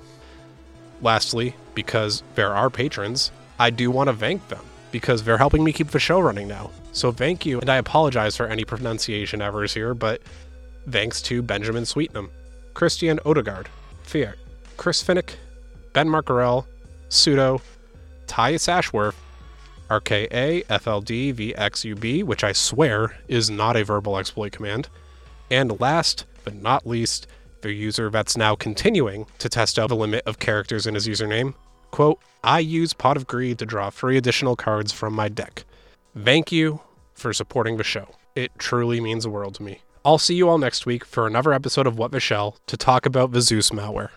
Lastly, 1.03 1.55
because 1.75 2.23
there 2.35 2.55
are 2.55 2.71
patrons, 2.71 3.33
I 3.59 3.71
do 3.71 3.91
want 3.91 4.09
to 4.09 4.17
thank 4.17 4.47
them 4.49 4.65
because 4.93 5.23
they're 5.23 5.39
helping 5.39 5.65
me 5.65 5.73
keep 5.73 5.89
the 5.89 5.99
show 5.99 6.21
running 6.21 6.47
now. 6.47 6.71
So 6.93 7.13
thank 7.13 7.47
you, 7.47 7.61
and 7.61 7.71
I 7.71 7.77
apologize 7.77 8.37
for 8.37 8.47
any 8.47 8.65
pronunciation 8.65 9.41
errors 9.41 9.73
here, 9.75 9.95
but 9.95 10.21
thanks 10.89 11.23
to 11.23 11.43
Benjamin 11.43 11.85
Sweetnam, 11.85 12.31
Christian 12.75 13.21
Odegaard, 13.25 13.69
Fiat, 14.03 14.37
Chris 14.77 15.03
Finnick, 15.03 15.35
Ben 15.93 16.09
Markarell, 16.09 16.67
Pseudo, 17.09 17.61
Tyus 18.27 18.69
Ashworth, 18.69 19.17
RKA 19.91 20.65
FLD 20.67 21.35
VXUB, 21.35 22.23
which 22.23 22.45
I 22.45 22.53
swear 22.53 23.19
is 23.27 23.51
not 23.51 23.77
a 23.77 23.85
verbal 23.85 24.17
exploit 24.17 24.53
command, 24.53 24.89
and 25.51 25.81
last 25.81 26.27
but 26.45 26.55
not 26.55 26.87
least, 26.87 27.27
the 27.63 27.73
user 27.73 28.09
that's 28.09 28.37
now 28.37 28.55
continuing 28.55 29.27
to 29.39 29.49
test 29.49 29.79
out 29.79 29.89
the 29.89 29.97
limit 29.97 30.23
of 30.27 30.39
characters 30.39 30.87
in 30.87 30.95
his 30.95 31.09
username. 31.09 31.55
Quote, 31.91 32.21
I 32.45 32.61
use 32.61 32.93
Pot 32.93 33.17
of 33.17 33.27
Greed 33.27 33.59
to 33.59 33.67
draw 33.67 33.91
three 33.91 34.17
additional 34.17 34.57
cards 34.57 34.93
from 34.93 35.13
my 35.13 35.29
deck. 35.29 35.65
Thank 36.17 36.53
you 36.53 36.81
for 37.13 37.33
supporting 37.33 37.77
the 37.77 37.85
show. 37.85 38.15
It 38.37 38.53
truly 38.59 39.01
means 39.01 39.25
the 39.25 39.31
world 39.31 39.57
to 39.57 39.63
me. 39.63 39.81
I'll 40.05 40.19
see 40.19 40.35
you 40.35 40.49
all 40.49 40.57
next 40.57 40.87
week 40.87 41.05
for 41.05 41.27
another 41.27 41.53
episode 41.53 41.87
of 41.87 41.99
What 41.99 42.13
the 42.13 42.21
Shell 42.21 42.57
to 42.69 42.77
talk 42.77 43.05
about 43.05 43.33
the 43.33 43.43
Zeus 43.43 43.71
malware. 43.71 44.11